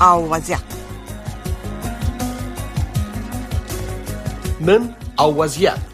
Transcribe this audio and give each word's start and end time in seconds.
او 0.00 0.32
وضعیت 0.32 0.60
نن 4.60 4.94
او 5.18 5.42
وضعیت 5.42 5.89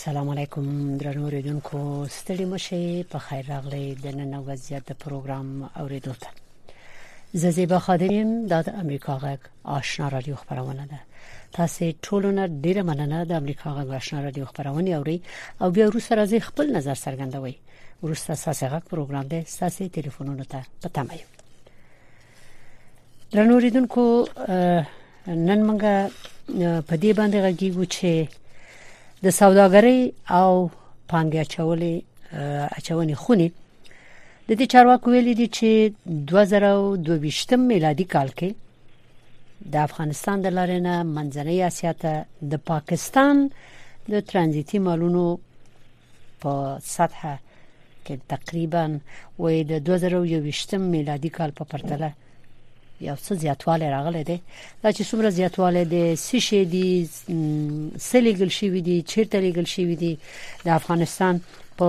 السلام 0.00 0.28
علیکم 0.30 0.96
درنو 0.98 1.24
اوریدونکو 1.24 1.78
ستړي 2.08 2.44
مشه 2.50 3.04
په 3.14 3.18
خیر 3.24 3.44
راغلی 3.48 3.94
د 4.04 4.14
نن 4.20 4.34
وضعیت 4.46 4.86
د 4.90 4.96
پروګرام 5.02 5.48
اوریدو 5.82 6.14
ته. 6.22 6.28
ززیبا 7.42 7.78
خادمیم 7.88 8.30
د 8.52 8.70
امریکا 8.84 9.16
غږ 9.24 9.40
آشنا 9.74 10.08
رادیو 10.14 10.36
خبرونه 10.44 10.86
ده. 10.92 11.00
تاسو 11.58 11.90
ټولونه 12.08 12.46
ډیره 12.46 12.82
مننه 12.92 13.18
د 13.24 13.32
امریکا 13.42 13.68
غږ 13.76 13.88
آشنا 14.00 14.18
رادیو 14.28 14.46
خبرونه 14.54 14.90
اوري 14.96 15.18
او 15.60 15.70
بیا 15.70 15.84
وروسته 15.92 16.12
راځي 16.20 16.38
خپل 16.48 16.66
نظر 16.78 16.96
څرګندوي 17.04 17.54
وروسته 18.02 18.30
ساسه 18.46 18.66
غږ 18.72 18.82
پروګرام 18.92 19.26
ده 19.36 19.44
ساسه 19.58 19.88
ټلیفونونو 20.00 20.44
ته 20.44 20.60
پته 20.82 21.02
مې 21.08 21.20
درنو 23.32 23.54
اوریدونکو 23.54 24.04
نن 25.28 25.60
موږ 25.68 25.82
په 26.88 26.94
دې 27.02 27.12
باندې 27.18 27.38
غږیږو 27.44 27.84
چې 27.96 28.10
د 29.24 29.26
سوداګرۍ 29.40 30.00
او 30.38 30.52
پانګه 31.10 31.40
اچولې 31.44 31.94
اچونې 32.78 33.16
خونی 33.22 33.48
د 34.48 34.50
دې 34.58 34.66
چارواکو 34.72 35.10
ویل 35.10 35.28
دي 35.40 35.48
چې 35.56 35.68
2022 36.30 37.58
میلادي 37.70 38.06
کال 38.14 38.28
کې 38.38 38.50
د 39.72 39.74
افغانستان 39.88 40.36
د 40.42 40.56
لارې 40.56 40.78
نه 40.86 40.94
منځنۍ 41.16 41.58
اسیا 41.68 41.92
ته 42.02 42.12
د 42.54 42.62
پاکستان 42.72 43.44
د 44.12 44.14
ترانزیتي 44.30 44.78
مالونو 44.86 45.24
په 46.42 46.52
سطحه 46.94 47.34
کې 48.04 48.14
تقریبا 48.34 48.84
وې 49.42 49.56
د 49.70 49.72
2022 49.90 50.78
میلادي 50.96 51.30
کال 51.38 51.50
په 51.58 51.64
پرتله 51.72 52.10
یو 53.08 53.16
څه 53.16 53.32
زیاتواله 53.42 53.86
راغله 53.96 54.22
ده 54.28 54.36
دا 54.82 54.88
چې 54.92 55.02
څومره 55.10 55.28
زیاتواله 55.38 55.84
ده 55.92 56.14
سشي 56.14 56.64
دي 56.74 57.08
سلیګل 58.10 58.50
شي 58.58 58.68
دي 58.88 58.96
چیرته 59.10 59.36
لیګل 59.44 59.66
شي 59.74 59.84
دي. 60.02 60.12
د 60.64 60.68
افغانستان 60.80 61.40
په 61.78 61.88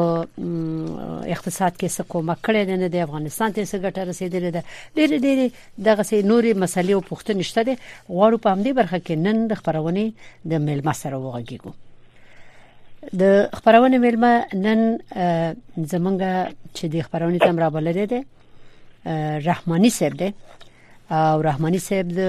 اقتصاد 1.34 1.74
کې 1.80 1.88
څه 1.96 2.04
کومه 2.12 2.36
کړې 2.46 2.64
ده 2.70 2.76
نه 2.82 2.88
د 2.88 2.98
افغانستان 3.08 3.50
ته 3.54 3.66
څه 3.72 3.78
ګټه 3.86 4.02
رسیدلې 4.10 4.52
ده. 4.56 4.62
ډېر 4.96 5.10
ډېر 5.26 5.38
دغه 5.88 6.04
سي 6.10 6.24
نوري 6.32 6.54
مسلې 6.64 6.94
او 6.96 7.02
پوښتنې 7.12 7.44
شته 7.50 7.62
دي. 7.68 7.76
غواړو 8.16 8.38
په 8.44 8.50
همدې 8.54 8.72
برخه 8.80 9.00
کې 9.06 9.16
نن 9.26 9.48
د 9.48 9.54
خبرونه 9.62 10.04
د 10.46 10.54
میلمه 10.68 10.94
سره 11.02 11.16
وغږیږو. 11.18 11.72
د 13.20 13.24
خبرونه 13.60 13.98
میلمه 14.06 14.32
نن 14.66 14.80
زمونږ 15.92 16.20
چې 16.76 16.86
د 16.94 16.96
خبرونه 17.06 17.38
تم 17.46 17.60
را 17.60 17.70
بلل 17.76 18.06
دي 18.14 18.22
رحماني 19.50 19.90
صاحب 19.90 20.14
ده 20.18 20.34
او 21.12 21.42
رحماني 21.42 21.80
صاحب 21.80 22.12
د 22.16 22.22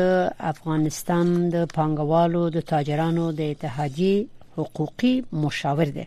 افغانستان 0.53 1.27
د 1.51 1.67
پانګوالو 1.75 2.43
د 2.55 2.61
تاجرانو 2.71 3.27
د 3.41 3.41
اتحادیه 3.53 4.27
حقوقي 4.57 5.13
مشاور 5.43 5.89
دی. 5.97 6.07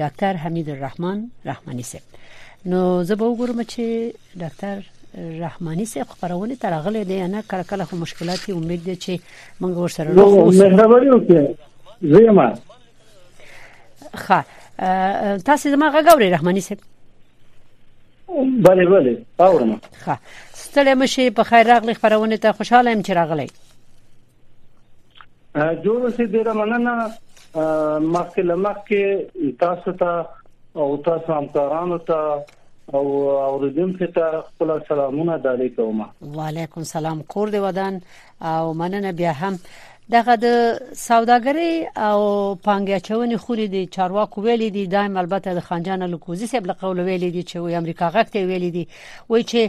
ډاکټر 0.00 0.32
حمید 0.44 0.68
الرحمن 0.74 1.20
رحماني 1.50 1.84
صاحب. 1.90 2.04
نو 2.72 2.80
زه 3.02 3.14
به 3.20 3.24
وګورم 3.24 3.60
چې 3.72 3.84
ډاکټر 4.42 4.74
رحماني 5.44 5.84
صاحب 5.92 6.08
خبرونه 6.14 6.54
ترغله 6.64 7.02
دی 7.10 7.18
نه 7.26 7.42
کله 7.50 7.62
کله 7.62 7.84
خو 7.84 7.96
مشکلات 7.96 8.50
امید 8.50 8.84
دي 8.84 8.96
چې 8.96 9.12
موږ 9.60 9.72
ورسره 9.76 10.08
نو 10.12 10.26
مهرباني 10.50 11.08
وکړئ 11.10 11.46
زما 12.02 12.48
ښه. 14.24 14.40
تاسو 15.44 15.70
زما 15.76 15.86
غوړي 15.90 16.32
رحماني 16.34 16.60
صاحب 16.60 16.80
بله 18.28 18.84
بله 18.92 19.12
اورم 19.40 19.80
ښه 20.04 20.18
ستړي 20.54 20.94
مشه 21.02 21.30
په 21.30 21.42
خیر 21.42 21.66
راغلی 21.66 21.94
خبرونه 21.94 22.36
ته 22.36 22.52
خوشاله 22.52 22.90
يم 22.90 23.02
چې 23.02 23.10
راغلی. 23.20 23.48
جوړ 25.84 26.16
سي 26.16 26.24
ډیره 26.26 26.52
مننه. 26.52 27.10
مخکې 27.54 28.40
لمخکې 28.50 29.02
تاسو 29.58 29.92
ته 29.98 30.26
او 30.84 30.96
تاسو 31.08 31.32
همکارانو 31.32 31.98
ته 31.98 32.20
او 32.94 33.02
اوریدونکو 33.42 34.06
ته 34.16 34.40
خپل 34.46 34.72
سلامونه 34.88 35.36
دالې 35.44 35.68
کوم. 35.76 36.00
وعلیکم 36.38 36.82
سلام 36.92 37.22
کور 37.34 37.48
دی 37.54 37.60
ودان 37.66 38.00
او 38.52 38.72
مننه 38.80 39.12
بیا 39.20 39.32
هم 39.42 39.54
دغه 40.12 40.34
د 40.36 40.46
سوداګرۍ 40.92 41.74
او 41.96 42.20
پانګه 42.64 42.96
اچونې 43.00 43.36
خوري 43.44 43.66
دي 43.74 43.86
چارواکو 43.86 44.42
ویلي 44.46 44.70
دي. 44.70 44.86
دایم 44.86 45.16
البته 45.16 45.54
د 45.54 45.60
خانجان 45.68 46.02
لکوزي 46.14 46.46
سیب 46.46 46.66
له 46.66 46.74
قول 46.80 47.00
ویلي 47.00 47.30
دي 47.30 47.42
چې 47.42 47.56
وي 47.56 47.76
امریکا 47.76 48.08
غکته 48.16 48.44
ویلي 48.50 48.70
دي. 48.70 48.84
وای 49.28 49.42
چې 49.42 49.62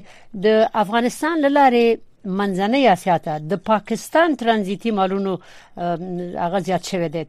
د 0.45 0.67
افغانستان 0.81 1.39
لاره 1.39 1.97
منځنۍ 2.25 2.83
اسیا 2.95 3.17
ته 3.17 3.39
د 3.51 3.61
پاکستان 3.69 4.35
ترانزیتي 4.41 4.91
مالونو 4.91 5.37
هغه 5.77 6.59
زیات 6.59 6.83
شوی 6.83 7.09
دی. 7.09 7.23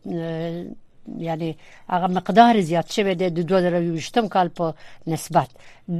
یعنی 1.18 1.50
هغه 1.88 2.06
مقدار 2.06 2.60
زیات 2.60 2.90
شوی 2.90 3.14
دی 3.14 3.28
د 3.30 3.46
2020 3.52 4.28
کال 4.28 4.48
په 4.48 4.74
نسبت. 5.06 5.48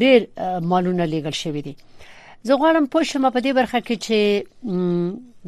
ډیر 0.00 0.26
مالونه 0.72 1.06
لیږل 1.06 1.34
شوی 1.42 1.62
دي. 1.62 1.76
زه 2.42 2.54
غواړم 2.54 2.90
پوه 2.92 3.02
شم 3.02 3.30
په 3.30 3.40
دې 3.40 3.52
برخه 3.58 3.80
کې 3.80 3.96
چې 4.04 4.18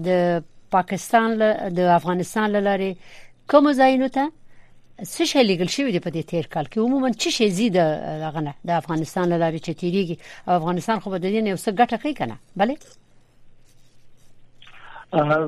د 0.07 0.09
پاکستان 0.77 1.39
له 1.41 1.71
د 1.79 1.91
افغانستان 2.01 2.59
لاره 2.69 2.91
کوم 3.55 3.73
ځایونو 3.81 4.09
ته؟ 4.19 4.25
څه 5.15 5.25
شي 5.31 5.43
لګل 5.49 5.69
شوی 5.77 5.91
دی 5.93 6.01
په 6.07 6.11
دې 6.15 6.23
تیر 6.31 6.47
کال 6.55 6.67
کې؟ 6.71 6.79
عموما 6.87 7.11
څه 7.11 7.29
شي 7.37 7.51
زیاده 7.59 8.31
غنه 8.37 8.55
د 8.71 8.71
افغانستان 8.83 9.29
لاره 9.33 9.59
چې 9.59 9.73
تیریږي 9.81 10.17
افغانستان 10.61 11.05
خو 11.05 11.19
د 11.19 11.27
دې 11.35 11.41
نه 11.47 11.57
څه 11.65 11.71
ګټه 11.81 11.97
کوي 12.03 12.15
کنه 12.21 12.37
bale 12.63 12.75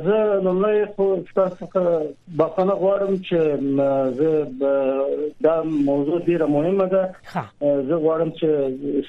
زه 0.05 0.19
لومړی 0.45 0.85
خو 0.97 1.07
تاسو 1.39 1.57
څخه 1.63 1.81
بخښنه 2.39 2.75
غواړم 2.83 3.15
چې 3.29 3.39
زه 4.19 4.31
دا 5.47 5.57
موضوع 5.89 6.21
ډیره 6.29 6.47
مهمه 6.47 6.87
ده. 6.95 7.03
زه 7.89 7.97
غواړم 8.05 8.31
چې 8.39 8.49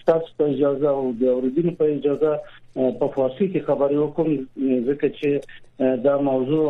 تاسو 0.09 0.27
ته 0.37 0.43
اجازه 0.55 0.89
او 0.89 1.13
د 1.21 1.23
اوریدونکو 1.35 1.77
په 1.83 1.85
اجازه 1.93 2.31
په 2.75 3.07
فارسی 3.15 3.47
کې 3.53 3.65
خبرې 3.67 3.97
وکم 4.01 4.27
ځکه 4.89 5.07
چې 5.19 5.29
دا 6.03 6.17
موضوع 6.27 6.65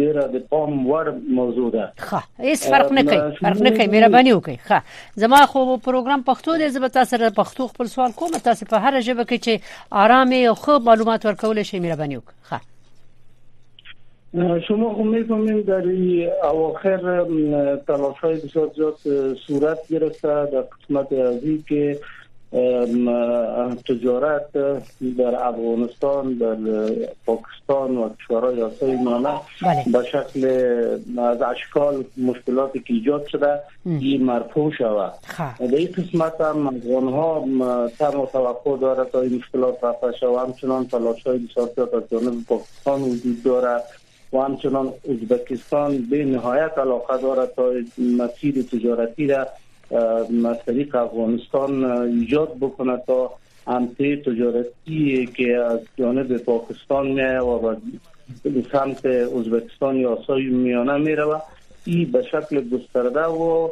ډیره 0.00 0.24
د 0.34 0.42
پام 0.54 0.74
وړ 0.88 1.06
موضوع 1.38 1.70
ده 1.76 1.86
ښه 2.08 2.20
هیڅ 2.48 2.60
فرق 2.74 2.92
نه 2.98 3.02
کوي 3.10 3.38
فرق 3.40 3.62
نه 3.66 3.70
کوي 3.76 3.88
مهرباني 3.94 4.32
وکړئ 4.34 4.56
ښه 4.68 4.78
زما 5.24 5.40
خو 5.54 5.62
پروګرام 5.88 6.26
پښتو 6.30 6.58
دی 6.62 6.68
زه 6.76 6.84
به 6.86 6.94
تاسو 6.98 7.16
سره 7.16 7.32
پښتو 7.40 7.68
خپل 7.72 7.92
سوال 7.94 8.12
کوم 8.20 8.36
تاسو 8.48 8.68
په 8.74 8.82
هر 8.86 9.00
ژبه 9.08 9.24
کې 9.30 9.38
چې 9.44 9.52
آرامي 10.04 10.40
او 10.50 10.54
خو 10.64 10.78
معلومات 10.90 11.26
ورکول 11.30 11.62
شي 11.70 11.80
مهرباني 11.86 12.16
وکړئ 12.20 12.38
ښه 12.50 12.58
شما 14.68 14.88
امید 15.04 15.28
کنیم 15.28 15.60
در 15.60 15.84
اواخر 16.52 17.26
تلاش 17.86 18.18
های 18.18 18.36
بسیار 18.40 18.68
زیاد 18.76 18.96
صورت 19.46 19.78
گرفته 19.90 20.28
در 20.52 20.60
قسمت 20.60 21.12
ازی 21.12 21.64
که 21.68 21.98
تجارت 23.88 24.52
در 25.18 25.34
افغانستان 25.44 26.34
در 26.34 26.56
پاکستان 27.26 27.96
و 27.96 28.08
کشورهای 28.14 28.62
آسیای 28.62 28.96
میانه 28.96 29.40
به 29.92 30.04
شکل 30.04 30.44
از 31.18 31.42
اشکال 31.42 32.04
مشکلاتی 32.16 32.80
که 32.80 32.94
ایجاد 32.94 33.26
شده 33.26 33.60
این 33.86 34.24
مرفوع 34.24 34.72
شود 34.72 35.12
در 35.58 35.76
این 35.76 35.88
قسمت 35.96 36.40
هم 36.40 36.66
افغان 36.66 37.08
ها 37.08 37.44
تم 37.98 38.20
و 38.20 38.26
توقع 38.26 38.76
داره 38.76 39.10
تا 39.10 39.20
این 39.20 39.36
مشکلات 39.36 39.84
رفع 39.84 40.10
شود 40.20 40.48
همچنان 40.48 40.86
تلاش 40.86 41.26
های 41.26 41.38
بسیار 41.38 41.96
از 41.96 42.02
جانب 42.10 42.44
پاکستان 42.48 43.02
وجود 43.02 43.42
داره 43.42 43.82
و 44.32 44.38
همچنان 44.38 44.92
ازبکستان 45.10 45.98
به 45.98 46.24
نهایت 46.24 46.72
علاقه 46.78 47.18
دارد 47.22 47.54
تا 47.54 47.72
مسیر 47.98 48.62
تجارتی 48.62 49.26
را 49.26 49.46
از 50.46 50.56
طریق 50.66 50.94
افغانستان 50.94 51.84
ایجاد 51.84 52.56
بکنه 52.60 53.02
تا 53.06 53.30
امته 53.66 54.16
تجارتی 54.16 55.26
که 55.26 55.56
از 55.56 55.80
جانب 55.98 56.36
پاکستان 56.36 57.06
میایه 57.06 57.40
و 57.40 57.76
به 58.42 58.64
سمت 58.72 59.06
ازبکستان 59.06 59.96
یا 59.96 60.10
آسای 60.10 60.42
میانه 60.42 60.96
میره 60.96 61.24
این 61.84 62.12
به 62.12 62.22
شکل 62.22 62.68
گسترده 62.68 63.24
و 63.24 63.68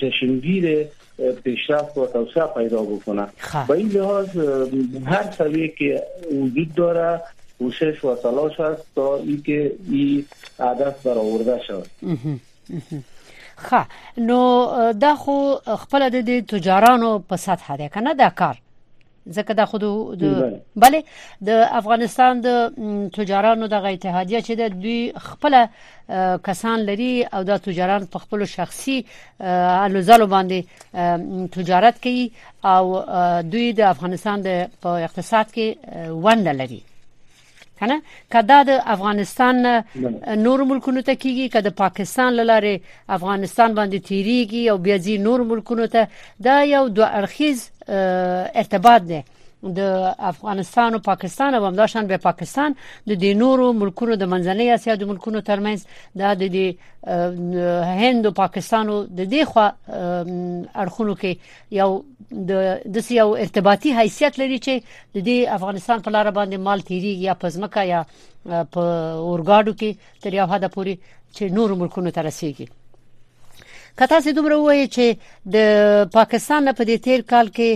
چشمگیر 0.00 0.86
پیشرفت 1.44 1.98
و 1.98 2.06
توسعه 2.06 2.46
پیدا 2.46 2.82
بکنه. 2.82 3.26
با 3.68 3.74
این 3.74 3.88
لحاظ 3.88 4.36
هر 5.06 5.30
سویه 5.38 5.68
که 5.68 6.02
وجود 6.32 6.74
داره 6.74 7.20
کوشش 7.58 8.04
و 8.04 8.14
تلاش 8.14 8.60
است 8.60 8.86
تا 8.94 9.16
اینکه 9.16 9.72
این 9.90 10.24
هدف 10.60 11.06
برآورده 11.06 11.60
شود. 11.66 11.90
خا 13.66 13.82
نو 14.28 14.40
دا 15.04 15.12
خو 15.22 15.36
خپل 15.84 16.08
د 16.16 16.42
تجارانو 16.54 17.10
په 17.28 17.36
سطح 17.46 17.76
ده 17.76 17.88
کنه 17.94 18.12
دا 18.24 18.30
کار. 18.42 18.56
ځکه 19.36 19.52
دا 19.60 19.64
خود 19.70 19.82
د 20.20 20.24
bale 20.82 21.00
د 21.48 21.50
افغانستان 21.80 22.40
د 22.46 22.48
تجارانو 23.16 23.68
د 23.72 23.74
اتحادیه 23.92 24.40
چې 24.46 24.52
د 24.60 24.62
دوی 24.82 25.00
خپل 25.28 25.54
کسان 26.48 26.86
لري 26.90 27.12
او 27.34 27.42
د 27.50 27.62
تجاران 27.66 28.06
په 28.12 28.18
خپل 28.24 28.44
شخصي 28.56 28.98
الوزالو 29.40 30.26
باندې 30.34 30.58
تجارت 31.58 32.02
کوي 32.04 32.26
او 32.74 32.84
دوی 33.52 33.66
د 33.72 33.90
افغانستان 33.94 34.46
د 34.46 34.70
په 34.82 34.90
اقتصاد 35.08 35.46
کې 35.54 35.66
ونده 36.26 36.52
لري 36.62 36.80
کنه 37.80 37.96
کدا 38.34 38.58
د 38.68 38.80
افغانستان 38.94 39.60
نور 40.46 40.64
ملکونو 40.70 41.02
ته 41.08 41.14
کیږي 41.22 41.46
کدا 41.56 41.74
پاکستان 41.82 42.40
لاره 42.50 42.74
افغانستان 43.18 43.74
باندې 43.78 43.98
تیریږي 44.08 44.62
او 44.70 44.78
بیا 44.86 44.96
ځي 45.04 45.18
نور 45.26 45.44
ملکونو 45.52 45.86
ته 45.96 46.08
دا 46.48 46.56
یو 46.74 46.84
دوه 46.96 47.08
اړخیز 47.20 47.68
ارتباط 48.62 49.12
دی 49.12 49.20
د 49.62 49.80
افغانستان 50.18 50.94
او 50.94 51.00
پاکستان 51.00 51.54
او 51.54 51.64
همداشان 51.66 52.06
به 52.06 52.16
پاکستان 52.16 52.74
د 53.06 53.12
دې 53.22 53.36
نورو 53.36 53.72
ملکونو 53.72 54.16
د 54.16 54.24
منځنۍ 54.32 54.68
اسیا 54.74 54.94
د 54.94 55.04
ملکونو 55.10 55.40
ترمنځ 55.40 55.80
د 56.16 56.22
د 56.34 56.56
هند 58.00 58.26
او 58.26 58.32
پاکستان 58.32 58.86
د 59.18 59.20
دې 59.32 59.44
خوا 59.44 59.66
اړخونو 60.82 61.14
کې 61.20 61.32
یو 61.70 61.90
د 62.48 62.50
د 62.94 63.12
یو 63.20 63.28
ارتباطي 63.44 63.92
حیثیت 64.00 64.38
لري 64.42 64.58
چې 64.66 64.74
د 65.14 65.18
دې 65.28 65.38
افغانستان 65.58 66.00
په 66.00 66.10
لار 66.10 66.30
باندې 66.30 66.56
مال 66.66 66.80
تیری 66.90 67.12
یا 67.26 67.34
پزمکا 67.44 67.82
یا 67.92 68.02
په 68.44 68.82
اورګاډو 69.28 69.72
کې 69.80 69.90
تر 70.22 70.32
یو 70.40 70.46
حد 70.52 70.64
پورې 70.74 70.94
چې 71.34 71.42
نور 71.56 71.74
ملکونو 71.80 72.10
ته 72.10 72.22
رسیږي. 72.22 72.66
کته 73.98 74.20
سي 74.24 74.32
دومره 74.32 74.56
وایي 74.56 74.86
چې 74.88 75.06
د 75.54 75.56
پاکستان 76.16 76.72
په 76.72 76.84
دې 76.88 76.96
تیر 77.04 77.20
کال 77.32 77.48
کې 77.56 77.70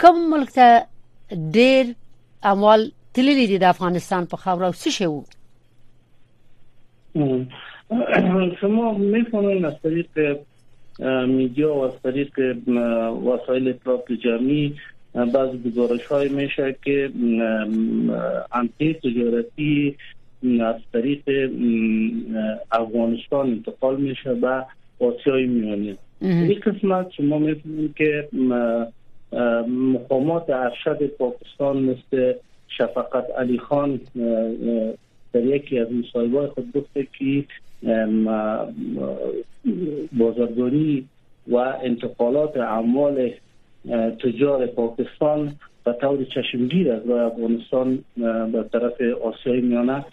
کوم 0.00 0.30
ملک 0.30 0.50
ته 0.58 1.38
ډیر 1.56 1.88
اموال 2.50 2.84
تللی 3.14 3.46
دي 3.48 3.58
د 3.62 3.66
افغانستان 3.70 4.26
په 4.34 4.36
خاور 4.44 4.64
او 4.68 4.72
څه 4.72 4.90
شو 4.98 5.22
شما 8.60 8.92
می‌فهمید 8.98 9.64
از 9.70 9.74
طریق 9.82 10.20
media 11.32 11.74
و 11.74 11.82
از 11.88 11.98
طریق 12.02 12.40
وسایل 13.26 13.68
اطلاعات 13.68 14.12
جمعی 14.12 14.74
بعض 15.14 15.50
گزارش 15.66 16.06
های 16.06 16.28
میشه 16.28 16.76
که 16.84 17.10
انتی 18.52 18.94
تجارتی 18.94 19.96
از 20.60 20.76
طریق 20.92 21.50
افغانستان 22.72 23.50
انتقال 23.50 24.00
میشه 24.00 24.34
به 24.34 24.64
آسیای 25.00 25.46
میانه 25.46 25.96
این 26.20 26.60
قسمت 26.60 27.10
شما 27.10 27.38
می‌فهمید 27.38 27.94
که 27.94 28.28
مقامات 29.68 30.50
ارشد 30.50 31.06
پاکستان 31.06 31.82
مثل 31.82 32.32
شفقت 32.68 33.24
علی 33.38 33.58
خان 33.58 34.00
در 35.32 35.44
یکی 35.44 35.78
از 35.78 35.88
مصاحبه 35.92 36.46
خود 36.46 36.72
گفته 36.72 37.06
که 37.18 37.44
بازرگانی 40.12 41.08
و 41.48 41.56
انتقالات 41.56 42.56
اموال 42.56 43.30
تجار 44.22 44.66
پاکستان 44.66 45.54
به 45.84 45.92
طور 45.92 46.24
چشمگیر 46.24 46.92
از 46.92 47.08
راه 47.08 47.32
افغانستان 47.32 48.04
به 48.52 48.64
طرف 48.72 49.00
آسیای 49.24 49.60
میانه 49.60 50.04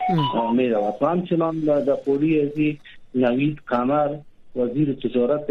می 0.54 0.70
رود 0.70 0.96
و 1.02 1.06
همچنان 1.06 1.60
در 1.60 1.94
قولی 1.94 2.42
ازی 2.42 2.80
نوید 3.16 3.58
قمر 3.68 4.16
وزیر 4.56 4.94
تجارت 4.94 5.50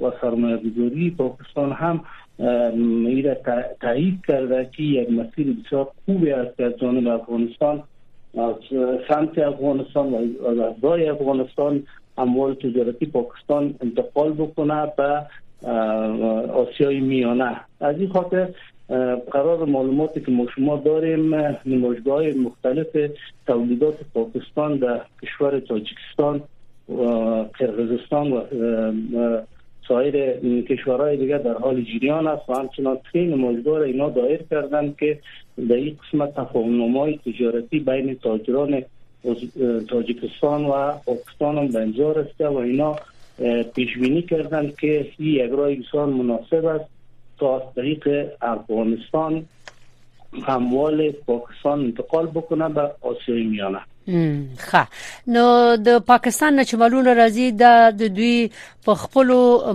و 0.00 0.10
سرمایه 0.20 1.10
پاکستان 1.10 1.72
هم 1.72 2.04
میره 2.76 3.40
تایید 3.80 4.20
کرده 4.28 4.68
که 4.76 4.82
یک 4.82 5.10
مسیر 5.10 5.56
بسیار 5.64 5.88
خوبی 6.04 6.30
است 6.30 6.60
از 6.60 6.72
جانب 6.76 7.08
افغانستان. 7.08 7.82
سمت 9.08 9.38
افغانستان 9.38 10.12
و 10.12 10.16
از 10.16 11.08
افغانستان 11.08 11.82
اموال 12.18 12.54
تجارتی 12.54 13.06
پاکستان 13.06 13.74
انتقال 13.80 14.32
بکنه 14.32 14.92
به 14.96 15.22
آسیای 16.52 17.00
میانه. 17.00 17.60
از 17.80 17.96
این 17.98 18.08
خاطر 18.08 18.48
قرار 19.30 19.64
معلوماتی 19.64 20.20
که 20.20 20.30
ما 20.32 20.46
شما 20.56 20.76
داریم 20.76 21.34
نمایشگاه 21.66 22.26
مختلف 22.26 22.86
تولیدات 23.46 23.94
پاکستان 24.14 24.76
در 24.76 25.00
کشور 25.22 25.60
تاجیکستان 25.60 26.42
قرقیزستان 27.58 28.32
و 28.32 28.40
سایر 29.88 30.40
کشورهای 30.62 31.16
دیگه 31.16 31.38
در 31.38 31.54
حال 31.54 31.82
جریان 31.82 32.26
است 32.26 32.48
و 32.48 32.54
همچنان 32.54 32.98
سه 33.12 33.18
نمایشگاه 33.18 33.80
اینا 33.80 34.10
دایر 34.10 34.42
کردن 34.50 34.94
که 34.98 35.18
در 35.68 35.74
این 35.74 35.96
قسمت 35.96 36.34
تفاهم 36.34 37.16
تجارتی 37.16 37.80
بین 37.80 38.14
تاجران 38.14 38.82
تاجیکستان 39.88 40.64
و 40.64 40.92
پاکستان 41.06 41.58
هم 41.58 41.66
به 41.68 42.12
رسیده 42.12 42.48
و 42.48 42.56
اینا 42.56 42.96
پیش 43.74 43.98
بینی 43.98 44.22
کردن 44.22 44.72
که 44.80 45.08
این 45.18 45.28
یک 45.28 45.50
راه 45.92 46.06
مناسب 46.06 46.64
است 46.64 46.84
تا 47.38 47.56
از 47.56 47.62
طریق 47.74 48.28
افغانستان 48.42 49.44
اموال 50.48 51.10
پاکستان 51.10 51.80
انتقال 51.80 52.26
بکنه 52.26 52.68
به 52.68 52.90
آسیای 53.00 53.44
میانه. 53.44 53.80
ښه. 54.06 54.82
نو 55.34 55.44
د 55.76 55.98
پاکستان 56.10 56.54
نه 56.56 56.64
چې 56.64 56.74
مالونه 56.82 57.14
راځي 57.14 57.46
د 58.00 58.02
دوی 58.18 58.50
په 58.86 58.94
خپل 59.02 59.28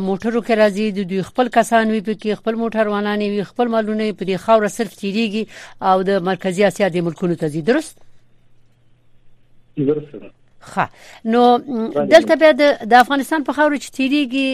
موټرو 0.08 0.42
کې 0.46 0.54
راځي. 0.62 0.92
د 1.00 1.10
دوی 1.10 1.22
خپل 1.30 1.48
کسان 1.58 1.90
وي 1.92 2.02
په 2.02 2.14
کې 2.22 2.40
خپل 2.40 2.56
موټر 2.56 2.88
وانانی 2.88 3.30
وي 3.30 3.44
خپل 3.44 3.68
مالونه 3.68 4.12
په 4.22 4.38
خاور 4.46 4.68
صرف 4.68 4.94
تیریږي 5.02 5.44
او 5.82 6.04
د 6.04 6.22
مرکزی 6.30 6.64
اسیا 6.66 6.88
د 6.90 7.04
ملکونو 7.08 7.36
ته 7.36 7.48
ځي. 7.48 7.62
درست؟ 7.62 7.96
درست 9.78 10.40
ښه. 10.62 10.86
نو 11.26 11.58
دلته 12.14 12.36
بیا 12.42 12.52
د 12.92 12.94
افغانستان 13.04 13.44
په 13.44 13.54
خاور 13.58 13.76
چې 13.84 13.90
تیریږي 13.98 14.48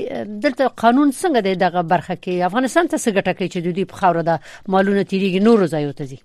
دلته 0.45 0.67
قانون 0.83 1.11
څنګه 1.11 1.39
دی 1.47 1.55
دغه 1.65 1.81
برخه 1.93 2.15
کې؟ 2.23 2.47
افغانستان 2.49 2.87
ته 2.87 2.97
څه 2.97 3.09
ګټه 3.17 3.33
کوي 3.37 3.49
چې 3.53 3.59
د 3.65 3.75
دوی 3.75 3.85
په 3.91 3.95
خاور 3.99 4.21
د 4.29 4.39
مالونه 4.67 5.03
تیریږي؟ 5.03 5.39
نور 5.47 5.67
ځایو 5.73 5.93
ته 5.99 6.05
ځي 6.05 6.19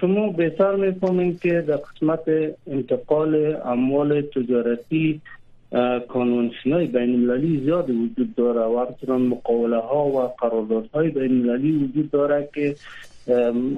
شما 0.00 0.28
بهتر 0.28 0.76
می‌فهمید 0.76 1.40
که 1.40 1.60
در 1.60 1.76
قسمت 1.76 2.22
انتقال 2.66 3.56
اموال 3.64 4.20
تجارتی 4.20 5.20
کنوانسیون 6.08 6.74
های 6.74 6.86
بین 6.86 7.14
المللی 7.14 7.60
زیاد 7.60 7.90
وجود 7.90 8.34
داره 8.34 8.60
و 8.60 8.86
همچنان 8.86 9.22
مقاوله 9.22 9.76
ها 9.76 10.06
و 10.06 10.20
قراردادهای 10.20 11.08
بین 11.08 11.32
المللی 11.32 11.72
وجود 11.72 12.10
داره 12.10 12.48
که 12.54 12.74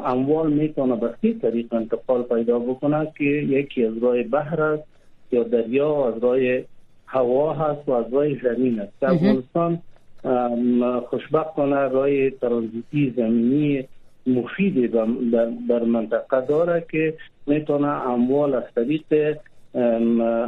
اموال 0.05 0.53
می‌تونه 0.53 0.97
به 0.97 1.11
سه 1.23 1.33
طریق 1.33 1.75
انتقال 1.75 2.23
پیدا 2.23 2.59
بکنه 2.59 3.13
که 3.19 3.25
یکی 3.25 3.85
از 3.85 3.99
راه 3.99 4.23
بحر 4.23 4.63
است 4.63 4.85
یا 5.33 5.43
دریا 5.43 6.09
از 6.09 6.23
راه 6.23 6.39
هوا 7.07 7.53
هست 7.53 7.89
و 7.89 7.93
از 7.93 8.13
راه 8.13 8.27
زمین 8.43 8.81
است. 8.81 9.03
افغانستان 9.03 9.79
خوشبختانه 11.07 11.89
راه 11.89 12.31
ترانزیتی 12.31 13.15
زمینی 13.17 13.85
مفیدی 14.27 14.89
در 15.69 15.85
منطقه 15.87 16.41
داره 16.49 16.85
که 16.91 17.15
می‌تونه 17.47 17.89
اموال 17.89 18.55
از 18.55 18.63
طریق 18.75 19.37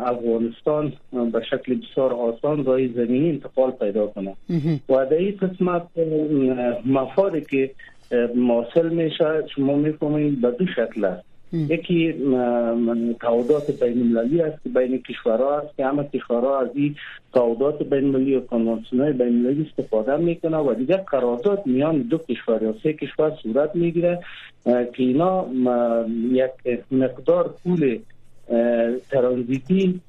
افغانستان 0.06 0.92
به 1.32 1.42
شکل 1.50 1.74
بسیار 1.74 2.12
آسان 2.12 2.64
رای 2.64 2.88
زمینی 2.88 3.28
انتقال 3.30 3.70
پیدا 3.70 4.06
کنه. 4.06 4.36
و 4.88 5.06
در 5.06 5.16
این 5.16 5.36
قسمت 5.36 5.82
مفادی 6.86 7.40
که 7.40 7.70
حاصل 8.48 8.88
میشه 8.88 9.44
شما 9.56 9.76
می‌فهمید 9.76 10.40
به 10.40 10.50
دو 10.50 10.66
شکل 10.66 11.04
است. 11.04 11.35
یکی 11.52 12.12
تعهدات 13.20 13.70
بین 13.82 14.02
المللی 14.02 14.40
است 14.40 14.62
که 14.62 14.68
بین 14.68 15.02
کشورها 15.02 15.58
است 15.58 15.76
که 15.76 15.86
همه 15.86 16.04
کشورها 16.04 16.60
از 16.60 16.68
این 16.74 16.96
تعهدات 17.34 17.82
بین 17.82 18.04
المللی 18.04 18.34
و 18.34 18.40
کنوانسیون 18.40 19.12
بین 19.12 19.26
المللی 19.26 19.70
استفاده 19.70 20.16
می‌کنه 20.16 20.56
و 20.56 20.74
دیگر 20.74 20.96
قرارداد 20.96 21.62
میان 21.66 22.02
دو 22.02 22.18
کشور 22.18 22.62
یا 22.62 22.74
سه 22.82 22.92
کشور 22.92 23.32
صورت 23.42 23.76
می‌گیره 23.76 24.20
که 24.64 24.90
اینا 24.96 25.46
یک 26.32 26.84
مقدار 26.90 27.54
پول 27.64 27.98
ترانزیتی 29.10 30.00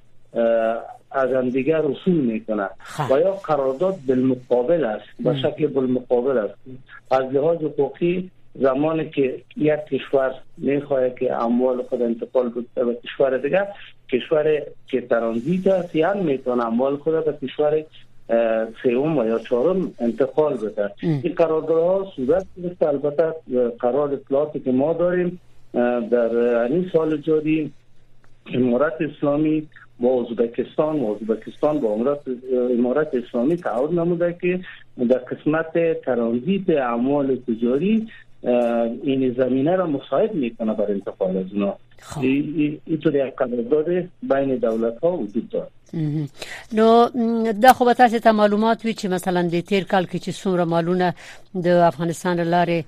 از 1.12 1.32
هم 1.34 1.50
دیگر 1.50 1.82
رسول 1.82 2.14
می‌کنه 2.14 2.70
خب. 2.80 3.12
و 3.12 3.20
یا 3.20 3.32
قرارداد 3.32 3.96
بالمقابل 4.08 4.86
است 4.86 5.24
به 5.24 5.36
شکل 5.36 5.68
بالمقابل 5.68 6.38
است. 6.38 6.54
از 7.12 7.24
لحاظ 7.34 7.58
حقوقی 7.58 8.32
زمانی 8.60 9.10
که 9.10 9.42
یک 9.58 9.80
کشور 9.92 10.32
می‌خواد 10.58 11.20
که 11.20 11.34
اموال 11.34 11.84
خود 11.84 12.02
انتقال 12.02 12.50
بده 12.50 12.86
به 12.86 12.98
کشور 13.04 13.38
دیگر 13.38 13.68
کشور 14.12 14.62
که 14.88 15.02
ترانزیت 15.02 15.68
است 15.68 15.96
هم 15.96 16.18
می‌تونه 16.18 16.66
اموال 16.66 16.98
خود 16.98 17.26
به 17.26 17.48
کشور 17.48 17.84
سوم 18.84 19.18
و 19.18 19.26
یا 19.26 19.40
چهارم 19.40 19.92
انتقال 20.00 20.58
بده. 20.58 20.92
این 21.02 21.34
قراردادها 21.36 22.12
صورت 22.16 22.46
گرفته. 22.64 22.88
البته 22.88 23.34
قرار 23.80 24.14
اطلاعاتی 24.14 24.60
که 24.60 24.72
ما 24.72 24.94
داریم 24.94 25.40
در 26.12 26.36
این 26.72 26.90
سال 26.94 27.18
جاری 27.18 27.72
امارت 28.54 28.94
اسلامی 29.02 29.68
با 30.00 30.22
ازبکستان 30.22 31.00
و 31.00 31.16
ازبکستان 31.16 31.80
با 31.80 31.90
امارات 31.90 32.22
امارات 32.80 33.16
اسلامی 33.16 33.56
تعهد 33.56 33.94
نموده 33.94 34.36
که 34.42 34.60
در 35.10 35.18
قسمت 35.18 36.02
ترانزیت 36.02 36.70
اعمال 36.70 37.36
تجاری 37.36 38.08
این 38.44 39.34
زمینه 39.38 39.76
را 39.76 39.88
مساعد 39.88 40.34
میکنه 40.36 40.74
بر 40.74 40.92
انتقال 40.92 41.38
از 41.38 41.46
اونا. 41.54 41.78
اینطور 42.22 43.16
یک 43.16 43.36
قرارداد 43.36 43.86
بین 44.24 44.56
دولت 44.56 45.00
ها 45.04 45.18
وجود 45.18 45.50
داره. 45.50 45.70
نو 46.74 47.10
دا 47.52 47.74
خو 47.74 47.86
به 47.86 47.94
تاسو 47.94 48.20
ته 48.20 48.32
معلومات 48.32 48.86
وی 48.86 48.94
چې 48.94 49.06
مثلا 49.06 49.42
د 49.42 49.60
تیر 49.60 49.84
کال 49.84 50.06
کې 50.06 50.18
چې 50.24 50.32
څومره 50.42 50.64
مالونه 50.74 51.14
د 51.54 51.68
افغانستان 51.68 52.38
لارې 52.38 52.84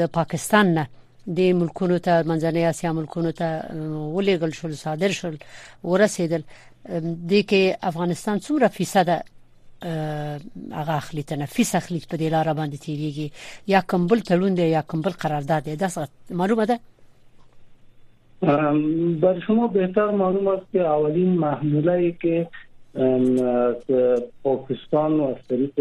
د 0.00 0.06
پاکستان 0.06 0.74
نه 0.74 0.86
د 1.26 1.40
ملکونو 1.40 1.98
ته 1.98 2.22
منځنۍ 2.22 2.56
اسیا 2.56 2.92
ملکونو 2.92 3.32
ته 3.32 3.62
ولېګل 4.14 4.52
شول 4.54 4.72
صادر 4.74 5.10
شول 5.10 5.36
ورسېدل. 5.84 6.42
د 7.30 7.32
کې 7.50 7.76
افغانستان 7.82 8.38
څومره 8.40 8.66
فیصد 8.66 9.08
هغه 9.82 10.96
اخلي 10.96 11.22
تنفس 11.22 11.74
اخلي 11.74 12.00
په 12.10 12.16
دې 12.16 12.32
لار 12.32 12.52
باندې 12.54 12.78
تیریږي 12.86 13.28
یا 13.74 13.80
کوم 13.80 14.06
بل 14.06 14.20
تړون 14.30 14.54
دی 14.60 14.68
یا 14.68 14.82
کوم 14.82 15.00
بل 15.00 15.10
قرارداد 15.10 15.64
دی 15.64 15.76
دا 15.76 15.88
معلومه 16.30 16.66
ده 16.66 16.80
بر 19.22 19.40
شما 19.46 19.66
بهتر 19.66 20.10
معلوم 20.10 20.48
است 20.48 20.66
که 20.72 20.80
اولین 20.80 21.38
محموله 21.38 21.92
ای 21.92 22.12
که 22.12 22.46
پاکستان 24.42 25.20
و 25.20 25.24
از 25.24 25.36
طریق 25.48 25.72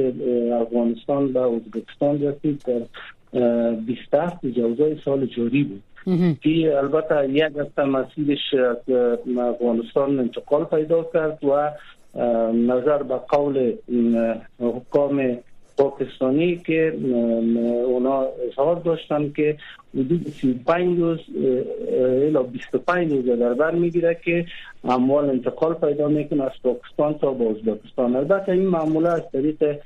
افغانستان 0.62 1.34
به 1.34 1.40
ازبکستان 1.40 2.22
رسید 2.22 2.64
در 2.68 2.82
27 3.76 4.46
جوزای 4.46 4.98
سال 5.06 5.26
جاری 5.26 5.64
بود. 5.64 5.84
که 6.44 6.78
البته 6.78 7.30
یک 7.30 7.44
از 7.58 7.86
مسیرش 7.88 8.54
از 8.54 8.96
افغانستان 9.38 10.20
انتقال 10.20 10.64
پیدا 10.64 11.04
کرد 11.14 11.44
و 11.44 11.72
نظر 12.54 13.04
به 13.04 13.16
قول 13.16 13.74
حکام 14.60 15.38
پاکستانی 15.78 16.58
که 16.58 16.98
اونا 17.86 18.28
اظهار 18.52 18.76
داشتن 18.76 19.32
که 19.36 19.58
حدود 19.96 20.28
35 20.28 21.00
روز 21.00 21.20
الا 22.28 22.44
25 22.44 23.12
روز 23.12 23.40
در 23.40 23.54
بر 23.54 23.72
می‌گیره 23.72 24.20
که 24.26 24.46
اموال 24.84 25.30
انتقال 25.30 25.74
پیدا 25.74 26.08
می‌کنه 26.08 26.44
از 26.44 26.52
پاکستان 26.64 27.14
تا 27.14 27.34
به 27.34 27.46
ازبکستان 27.50 28.16
البته 28.16 28.52
این 28.52 28.68
معموله 28.68 29.10
از 29.10 29.22
طریق 29.32 29.80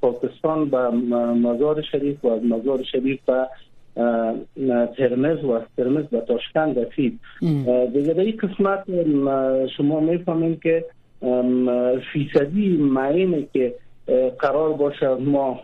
پاکستان 0.00 0.70
به 0.70 0.90
مزار 1.48 1.82
شریف 1.82 2.24
و 2.24 2.28
از 2.28 2.42
مزار 2.42 2.82
شریف 2.82 3.20
به 3.26 3.48
ترمز 4.96 5.44
و 5.44 5.50
از 5.50 5.62
ترمز 5.76 6.04
به 6.04 6.20
تاشکند 6.20 6.78
رسید. 6.78 7.20
دیگه 7.92 8.12
در 8.12 8.20
این 8.20 8.36
قسمت 8.36 8.84
شما 9.76 10.00
می‌فهمین 10.00 10.58
که 10.62 10.84
فیصدی 12.12 12.76
معینه 12.76 13.46
که 13.52 13.74
قرار 14.38 14.72
باشه 14.72 15.08
ما 15.14 15.60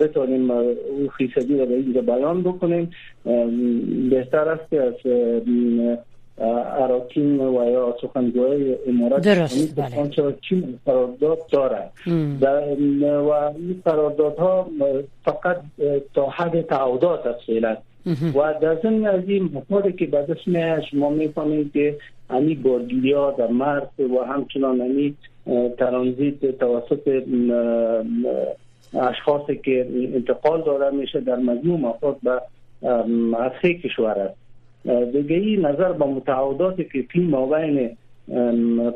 بتونیم 0.00 0.50
او 0.50 1.08
فیصدی 1.18 1.58
رو 1.58 1.66
به 1.66 1.74
اینجا 1.74 2.00
بیان 2.00 2.42
بکنیم. 2.42 2.90
بهتر 4.10 4.48
است 4.48 4.70
که 4.70 4.82
از 4.82 4.94
اراکین 6.42 7.40
و 7.40 7.70
یا 7.70 7.96
سخنگوهای 8.02 8.76
امارات 8.88 9.22
درست 9.22 9.76
بله. 9.76 10.34
چین 10.48 10.78
قرارداد 10.86 11.38
داره. 11.50 11.90
و 12.40 12.46
این 12.46 13.82
قراردادها 13.84 14.66
فقط 15.24 15.60
تا 16.14 16.26
حد 16.26 16.60
تعهدات 16.62 17.26
است 17.26 17.40
فعلا. 17.46 17.76
و 18.34 18.54
در 18.60 18.74
ضمن 18.82 19.06
از 19.06 19.20
این 19.26 19.50
مفاده 19.54 19.92
که 19.92 20.06
به 20.06 20.22
دست 20.22 20.90
شما 20.90 21.10
می‌فهمید 21.10 21.72
که 21.72 21.96
امی 22.30 22.54
بارگیری 22.54 23.12
ها 23.12 23.30
در 23.30 23.46
مرد 23.46 23.90
و 24.00 24.24
همچنان 24.24 24.80
امی 24.80 25.14
ترانزیت 25.78 26.58
توسط 26.58 27.22
اشخاصی 28.94 29.56
که 29.64 29.86
انتقال 30.14 30.62
داره 30.62 30.96
میشه 30.96 31.20
در 31.20 31.36
مجموع 31.36 31.88
افراد 31.88 32.16
به 32.22 32.40
سه 33.62 33.74
کشور 33.74 34.18
است. 34.18 34.41
دیگه 34.84 35.36
این 35.36 35.66
نظر 35.66 35.92
به 35.92 36.04
متعهداتی 36.04 36.84
که 36.84 37.02
فی 37.10 37.20
مابین 37.20 37.96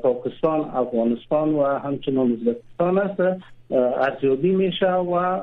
پاکستان 0.02 0.60
افغانستان 0.60 1.54
و 1.54 1.64
همچنان 1.78 2.32
ازبکستان 2.32 2.98
است. 2.98 3.42
ارزیابی 3.70 4.52
میشه 4.52 4.92
و 4.92 5.40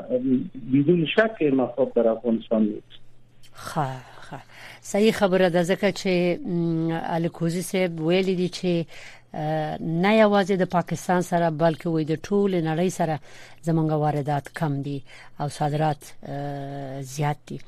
بدون 0.73 1.05
شک 1.05 1.41
مفاد 1.41 1.93
در 1.93 2.07
افغانستان 2.07 2.61
نیست. 2.61 2.93
خب 3.53 4.13
صحیح 4.81 5.11
خبره 5.11 5.49
ده 5.49 5.63
ځکه 5.63 5.91
چې 5.91 6.39
الکوزي 7.15 7.61
صاحب 7.61 7.99
ویل 7.99 8.35
دي 8.35 8.49
چې 8.49 8.85
نه 9.79 10.11
یوازې 10.23 10.51
د 10.51 10.65
پاکستان 10.65 11.21
سره 11.21 11.49
بلکې 11.49 11.87
وې 11.87 12.03
د 12.11 12.15
ټول 12.15 12.51
نړۍ 12.61 12.89
سره 12.89 13.19
زمونږ 13.63 13.91
واردات 13.91 14.49
کم 14.59 14.81
دي 14.81 15.01
او 15.39 15.47
صادرات 15.49 16.13
زیات 17.01 17.37
دي 17.47 17.59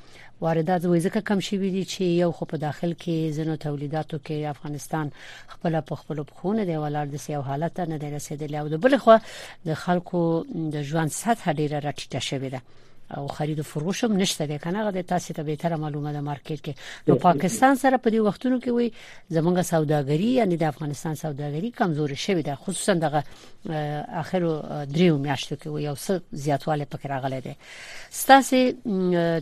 واردات 0.45 0.81
وې 0.85 0.99
ځکه 1.05 1.21
کم 1.29 1.39
شوي 1.49 1.69
دي 1.75 1.83
چې 1.91 2.01
یو 2.23 2.31
خو 2.39 2.45
په 2.53 2.61
داخل 2.63 2.91
کې 3.03 3.35
زنو 3.37 3.55
تولیداتو 3.65 4.19
کې 4.25 4.49
افغانستان 4.55 5.11
خپل 5.53 5.79
په 5.91 6.01
خپل 6.01 6.23
بخونه 6.31 6.65
دی 6.69 6.79
ولر 6.85 7.13
د 7.13 7.23
سیو 7.25 7.41
حالت 7.49 7.79
نه 7.93 7.97
دی 8.03 8.11
رسیدلی 8.15 8.57
او 8.63 8.67
د 8.73 8.81
بل 8.87 8.97
خو 9.05 9.17
د 9.69 9.79
خلکو 9.85 10.23
د 10.75 10.89
ژوند 10.91 11.15
سطح 11.21 11.53
ډیره 11.59 11.77
راټیټه 11.87 12.21
شوې 12.29 12.49
ده 12.55 12.61
او 13.17 13.27
خرید 13.27 13.59
و 13.59 13.63
فروش 13.63 14.03
هم 14.03 14.17
نشته 14.17 14.45
ده 14.45 14.57
کنه 14.57 14.83
غو 14.83 15.01
تاسو 15.01 15.33
ته 15.33 15.43
به 15.43 15.55
تر 15.55 15.75
معلومه 15.75 16.13
ده 16.13 16.21
مارکیټ 16.21 16.59
کې. 16.65 16.73
نو 17.07 17.15
پاکستان 17.15 17.75
سره 17.75 17.97
په 17.97 18.09
دې 18.09 18.15
وختونو 18.15 18.59
کې 18.59 18.67
وي 18.67 18.91
زمونږه 19.31 19.61
سوداګري 19.61 20.29
یعنی 20.41 20.57
د 20.57 20.63
افغانستان 20.63 21.15
سوداګري 21.15 21.71
کمزوري 21.71 22.15
شوې 22.15 22.43
ده. 22.45 22.55
خصوصا 22.55 22.93
د 22.93 23.23
اخرو 24.21 24.61
دریو 24.85 25.17
میاشتو 25.17 25.55
کې 25.55 25.67
یو 25.67 25.95
څه 25.95 26.21
زیاتواله 26.31 26.85
پکې 26.85 27.05
راغله 27.05 27.39
ده 27.39 27.55
ستاسو 28.09 28.71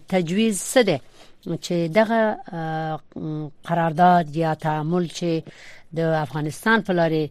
تجویز 0.07 0.55
څه 0.73 0.81
ده 0.83 0.99
چې 1.43 1.75
دغه 1.99 2.19
قرارداد 3.69 4.35
یا 4.35 4.53
تعامل 4.65 5.07
چې 5.07 5.31
د 5.97 6.13
افغانستان 6.19 6.83
په 6.87 6.93
لارې 6.99 7.23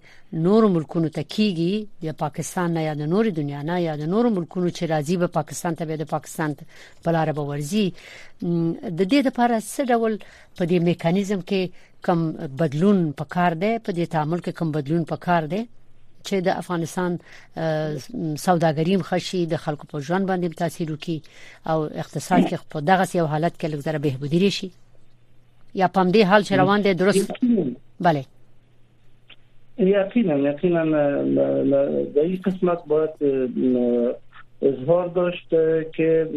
نور 0.46 0.66
ملکونو 0.74 1.08
ته 1.16 1.22
کیږي 1.34 1.72
د 2.08 2.18
پاکستان 2.24 2.76
نه 2.78 2.82
یا 2.88 2.94
د 3.00 3.08
نور 3.12 3.30
دنیا 3.38 3.62
نه 3.70 3.78
یا 3.84 3.94
د 4.02 4.10
نور 4.14 4.28
ملکونو 4.36 4.68
چې 4.76 4.84
راځي 4.92 5.16
به 5.22 5.28
پاکستان 5.38 5.78
ته 5.80 5.88
به 5.90 6.02
د 6.02 6.10
پاکستان 6.14 6.54
په 7.04 7.10
لارې 7.16 7.32
به 7.38 7.42
ورزي 7.50 7.86
د 8.98 9.00
دې 9.12 9.20
لپاره 9.28 9.54
څه 9.72 9.82
ډول 9.90 10.18
په 10.56 10.64
دې 10.70 10.78
میکانیزم 10.90 11.40
کې 11.48 11.62
کم 12.08 12.18
بدلون 12.62 13.00
پکار 13.22 13.58
دی 13.62 13.72
په 13.86 13.92
دې 13.96 14.04
تعامل 14.14 14.44
کې 14.44 14.52
کم 14.60 14.72
بدلون 14.76 15.04
پکار 15.14 15.42
دی 15.54 15.62
چې 16.26 16.34
د 16.46 16.48
افغانستان 16.62 17.18
سوداګریم 18.46 19.02
خشي 19.10 19.46
د 19.46 19.56
خلکو 19.64 19.86
په 19.94 20.00
ژوند 20.10 20.28
باندې 20.30 20.58
تاثیر 20.62 20.92
وکي 20.92 21.18
او 21.66 21.78
اقتصاد 22.04 22.46
کې 22.48 22.56
په 22.76 22.80
دغه 22.90 23.08
یو 23.20 23.26
حالت 23.34 23.58
کې 23.60 23.66
لږ 23.72 23.80
زره 23.88 23.98
بهبودي 23.98 24.50
شي 24.58 24.70
یا 25.80 25.86
پم 25.96 26.12
دې 26.12 26.22
حال 26.32 26.42
چې 26.42 26.52
روان 26.62 26.80
دي 26.82 26.94
درست؟ 26.94 27.32
بله. 28.00 28.24
یقینا 29.78 30.36
یقینا 30.36 30.84
در 32.14 32.20
این 32.22 32.40
قسمت 32.44 32.84
باید 32.86 33.10
اظهار 34.62 35.08
داشت 35.08 35.48
که 35.96 36.28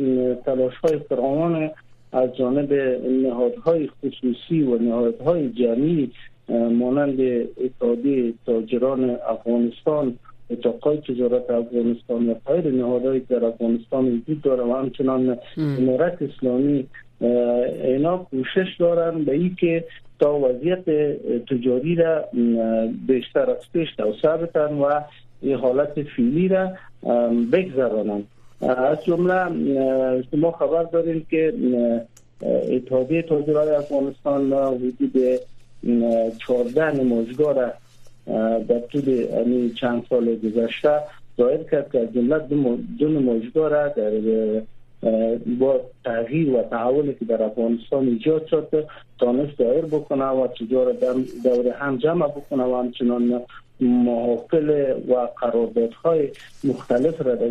تلاش 0.45 0.73
های 0.83 0.99
فراوان 1.09 1.71
از 2.11 2.35
جانب 2.37 2.73
نهادهای 3.23 3.89
خصوصی 3.89 4.63
و 4.63 4.77
نهادهای 4.77 5.49
جمعی 5.49 6.11
مانند 6.49 7.19
اتحادیه 7.57 8.33
تاجران 8.45 9.17
افغانستان 9.29 10.17
اتاقای 10.49 10.97
تجارت 10.97 11.49
افغانستان 11.49 12.29
و 12.29 12.33
غیر 12.47 12.67
نهادهایی 12.67 13.19
در 13.19 13.45
افغانستان 13.45 14.05
وجود 14.05 14.41
داره 14.41 14.63
و 14.63 14.73
همچنان 14.73 15.37
امارت 15.57 16.21
اسلامی 16.21 16.87
اینا 17.83 18.17
کوشش 18.17 18.67
دارن 18.79 19.23
به 19.23 19.31
این 19.31 19.55
که 19.59 19.83
تا 20.19 20.39
وضعیت 20.39 20.89
تجاری 21.45 21.95
را 21.95 22.25
بیشتر 23.07 23.49
از 23.49 23.71
پیش 23.73 23.87
توسعه 23.97 24.37
بدن 24.37 24.73
و 24.73 25.01
این 25.41 25.55
حالت 25.55 26.03
فعلی 26.03 26.47
را 26.47 26.71
بگذرانند 27.51 28.27
از 28.61 29.05
جمله 29.05 29.43
شما 30.31 30.51
خبر 30.51 30.83
داریم 30.83 31.25
که 31.29 31.53
اتحادیه 32.71 33.21
تاجران 33.21 33.67
افغانستان 33.67 34.53
حدود 34.53 35.39
14 36.47 36.91
نمایشگاه 36.91 37.73
در 38.67 38.79
طول 38.79 39.27
چند 39.73 40.05
سال 40.09 40.35
گذشته 40.35 40.99
ظاهر 41.37 41.63
کرد 41.63 41.91
که 41.91 41.99
از 41.99 42.13
جمله 42.13 42.39
دو 42.99 43.07
نمایشگاه 43.09 43.69
را 43.69 43.87
در 43.87 44.11
با 45.59 45.81
تغییر 46.05 46.49
و 46.49 46.63
تحولی 46.63 47.13
که 47.13 47.25
در 47.25 47.43
افغانستان 47.43 48.07
ایجاد 48.07 48.45
شد 48.45 48.87
تانست 49.19 49.57
دایر 49.57 49.85
بکنه 49.85 50.25
و 50.25 50.47
تجارت 50.47 50.99
دور 51.43 51.67
هم 51.79 51.97
جمع 51.97 52.27
بکنه 52.27 52.63
و 52.63 52.75
همچنان 52.75 53.41
محافل 53.79 54.93
و 55.07 55.13
قراردادهای 55.37 56.29
مختلف 56.63 57.21
را 57.21 57.35
در 57.35 57.47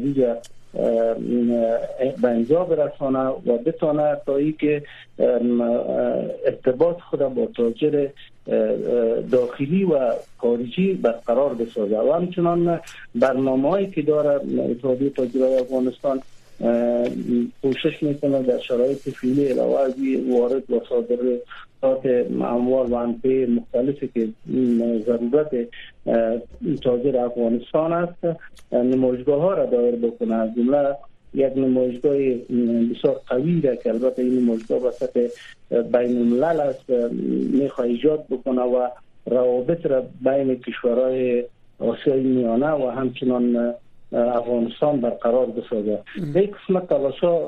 به 2.23 2.29
انجا 2.29 2.65
برسانه 2.65 3.19
و 3.19 3.59
بتانه 3.67 4.17
تا 4.27 4.37
ای 4.37 4.53
که 4.53 4.83
ارتباط 6.47 7.01
خود 7.01 7.21
با 7.21 7.49
تاجر 7.57 8.09
داخلی 9.31 9.85
و 9.85 10.13
خارجی 10.39 10.93
برقرار 10.93 11.55
بسازه. 11.55 11.99
و 11.99 12.13
همچنان 12.13 12.81
برنامه 13.15 13.71
هایی 13.71 13.91
که 13.91 14.03
داره 14.03 14.41
اتحادیه 14.71 15.11
تاجرای 15.11 15.59
افغانستان 15.59 16.21
کوشش 17.63 18.03
می‌کنه 18.03 18.43
در 18.43 18.59
شرایط 18.59 18.99
فعلی 18.99 19.49
علاوه 19.49 19.95
وارد 20.29 20.71
و 20.71 20.81
صادرات 20.89 22.07
اموال 22.43 22.87
و 22.87 22.95
انپه 22.95 23.47
مختلفی 23.47 24.11
که 24.15 24.29
ضرورت 25.07 25.69
تاجر 26.83 27.17
افغانستان 27.17 27.93
است. 27.93 28.37
نمایشگاه 28.73 29.41
ها 29.41 29.55
را 29.55 29.67
دایر 29.67 29.97
بکنه. 29.97 30.35
از 30.35 30.55
جمله 30.55 30.97
یک 31.35 31.53
نمایشگاه 31.57 32.13
بسیار 32.13 33.21
قوی 33.27 33.61
را 33.61 33.75
که 33.75 33.91
البته 33.91 34.23
این 34.23 34.39
نمایشگاه 34.39 34.83
وسط 34.83 35.31
بین 35.71 36.19
الملل 36.19 36.61
است 36.61 36.91
می‌خواه 37.53 37.87
ایجاد 37.87 38.25
بکنه 38.31 38.63
و 38.63 38.89
روابط 39.27 39.87
را 39.87 40.03
بین 40.25 40.55
کشورهای 40.55 41.45
آسیای 41.79 42.21
میانه 42.21 42.71
و 42.71 42.91
همچنان 42.91 43.75
افغانستان 44.13 45.01
برقرار 45.01 45.47
بسازه. 45.47 45.99
یک 46.35 46.51
قسم 46.51 46.81
تلاشا 46.81 47.39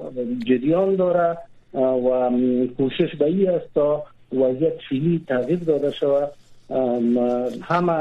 جریان 0.46 0.96
داره 0.96 1.38
و 1.74 2.30
کوشش 2.76 3.16
به 3.18 3.24
این 3.24 3.50
است 3.50 3.66
تا 3.74 4.04
وضعیت 4.32 4.74
فعلی 4.90 5.24
تغییر 5.28 5.58
داده 5.58 5.90
شود. 5.90 6.28
همه 7.62 7.96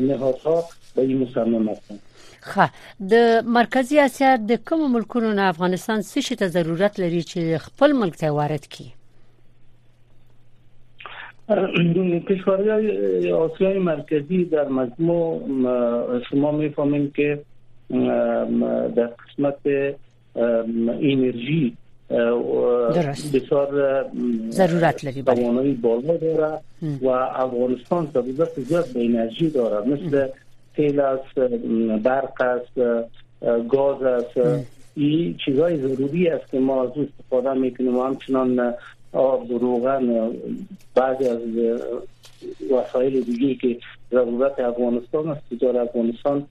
نهادها 0.00 0.64
به 0.96 1.02
این 1.02 1.18
مصمم 1.22 1.68
هستند 1.68 2.00
خه 2.40 2.70
د 3.10 3.14
مرکزی 3.44 3.98
اسیا 4.00 4.36
د 4.36 4.52
کوم 4.68 4.92
ملکونو 4.92 5.32
نه 5.32 5.48
افغانستان 5.54 6.02
څه 6.02 6.18
شي 6.26 6.36
ته 6.42 6.46
ضرورت 6.56 7.00
لري 7.00 7.22
چې 7.22 7.38
خپل 7.66 7.92
ملک 8.02 8.14
ته 8.22 8.30
وارد 8.30 8.64
کړي 8.74 8.88
کشورهای 12.28 13.32
آسیای 13.32 13.78
مرکزی 13.78 14.44
در 14.44 14.68
مجموع 14.68 15.26
شما 16.30 16.52
میفهمیم 16.52 17.10
که 17.10 17.40
در 18.96 19.06
قسمت 19.06 19.60
انرژی 21.10 21.76
بسیار 22.10 24.06
ضرورت 24.50 25.04
لري 25.04 25.22
توانایی 25.22 25.74
بالا 25.74 26.16
داره 26.16 26.60
و 27.02 27.08
افغانستان 27.08 28.08
ضرورت 28.14 28.60
زیاد 28.60 28.92
به 28.94 29.04
انرژی 29.04 29.50
داره. 29.50 29.88
مثل 29.88 30.28
تیل 30.76 31.00
است 31.00 31.34
برق 32.02 32.40
است 32.40 32.74
گاز 33.68 34.02
است. 34.02 34.40
این 34.96 35.36
چیزای 35.44 35.76
ضروری 35.76 36.28
است 36.28 36.50
که 36.50 36.58
ما 36.58 36.82
از 36.82 36.90
استفاده 36.90 37.52
می‌کنیم 37.52 37.96
و 37.96 38.02
همچنان 38.02 38.74
آب 39.12 39.50
روغن 39.50 40.30
بعضی 40.94 41.28
از 41.28 41.40
وسایل 42.72 43.20
دیگه 43.20 43.54
که 43.54 43.76
ضرورت 44.10 44.60
افغانستان 44.60 45.28
است 45.28 45.40
تجار 45.50 45.76
افغانستان 45.78 46.46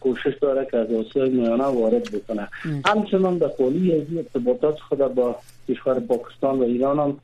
کوشش 0.00 0.32
داره 0.40 0.66
که 0.70 0.76
از 0.76 0.92
آسیای 0.92 1.30
میانه 1.30 1.64
وارد 1.64 2.08
بکنه. 2.12 2.48
همچنان 2.86 3.38
به 3.38 3.46
قولی 3.46 3.92
از 3.92 4.02
ارتباطات 4.16 4.80
خود 4.80 4.98
با 4.98 5.36
کشور 5.68 6.00
پاکستان 6.00 6.58
و 6.58 6.62
ایران 6.62 6.98
هم 6.98 7.16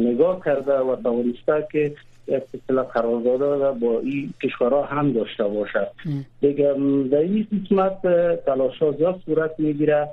نگاه 0.00 0.44
کرده 0.44 0.78
و 0.78 0.96
توانسته 0.96 1.66
که 1.72 1.92
اصطلاح 2.54 2.86
قرارداد 2.86 3.78
با 3.78 4.00
این 4.00 4.34
کشورها 4.42 4.82
هم 4.82 5.12
داشته 5.12 5.44
باشد. 5.44 5.88
دیگه 6.40 6.74
در 7.10 7.18
این 7.18 7.46
قسمت 7.52 8.02
تلاش 8.46 8.78
ها 8.78 8.92
زیاد 8.92 9.20
صورت 9.26 9.50
می‌گیره. 9.58 10.08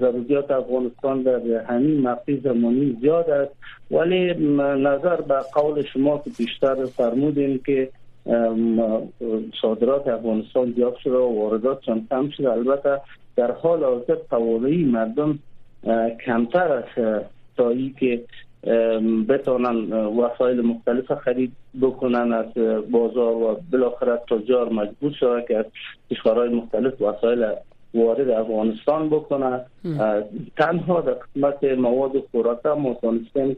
ضروریات 0.00 0.50
افغانستان 0.50 1.22
در 1.22 1.40
همین 1.68 2.00
مقطع 2.00 2.36
زمانی 2.44 2.98
زیاد 3.00 3.30
است. 3.30 3.52
ولی 3.90 4.34
نظر 4.82 5.16
به 5.16 5.34
قول 5.54 5.82
شما 5.82 6.22
که 6.24 6.30
بیشتر 6.38 6.84
فرمودیم 6.84 7.60
که 7.66 7.88
صادرات 9.62 10.08
افغانستان 10.08 10.72
زیاد 10.72 10.96
شده 10.96 11.16
و 11.16 11.38
واردات 11.38 11.80
چند 11.80 12.06
کم 12.10 12.30
شده. 12.30 12.52
البته 12.52 13.00
در 13.36 13.50
حال 13.50 13.84
حاضر 13.84 14.16
توانایی 14.30 14.84
مردم 14.84 15.38
کمتر 16.26 16.72
است 16.72 17.24
تا 17.56 17.70
ای 17.70 17.94
که 18.00 18.22
بتونن 19.28 19.92
وسایل 19.92 20.60
مختلف 20.60 21.12
خرید 21.12 21.52
بکنن 21.82 22.32
از 22.32 22.46
بازار 22.90 23.32
و 23.32 23.60
بالاخره 23.72 24.20
تجار 24.30 24.68
مجبور 24.68 25.12
شده 25.12 25.44
که 25.48 25.56
از 25.56 25.64
کشورهای 26.10 26.48
مختلف 26.48 27.02
وسایل 27.02 27.46
وارد 27.94 28.30
افغانستان 28.30 29.08
بکنه 29.08 29.60
تنها 30.56 31.00
در 31.00 31.12
قسمت 31.12 31.64
مواد 31.64 32.12
خوراک 32.30 32.66
ما 32.66 32.96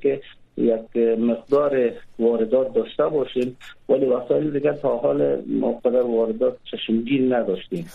که 0.02 0.20
یک 0.56 0.96
مقدار 1.18 1.90
واردات 2.18 2.74
داشته 2.74 3.06
باشیم 3.06 3.56
ولی 3.88 4.06
وسایل 4.06 4.50
دیگه 4.50 4.72
تا 4.72 4.96
حال 4.96 5.42
مقدار 5.60 6.02
واردات 6.02 6.56
چشمگیر 6.64 7.36
نداشتیم. 7.36 7.86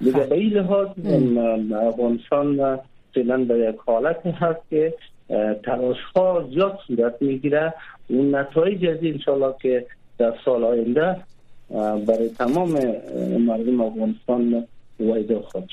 دیگه 0.00 0.26
به 0.26 0.34
این 0.34 0.52
لحاظ 0.52 0.88
افغانستان 1.72 2.78
فعلا 3.14 3.44
به 3.44 3.58
یک 3.58 3.76
حالت 3.86 4.26
هست 4.26 4.60
که 4.70 4.94
تلاش 5.64 5.96
ها 6.16 6.48
زیاد 6.54 6.78
صورت 6.86 7.22
می‌گیره. 7.22 7.74
اون 8.08 8.34
نتایج 8.34 8.86
از 8.86 8.98
انشالله 9.02 9.54
که 9.62 9.86
در 10.18 10.34
سال 10.44 10.64
آینده 10.64 11.16
برای 12.06 12.28
تمام 12.38 12.70
مردم 13.38 13.80
افغانستان 13.80 14.66
وایده 15.00 15.40
خود 15.50 15.68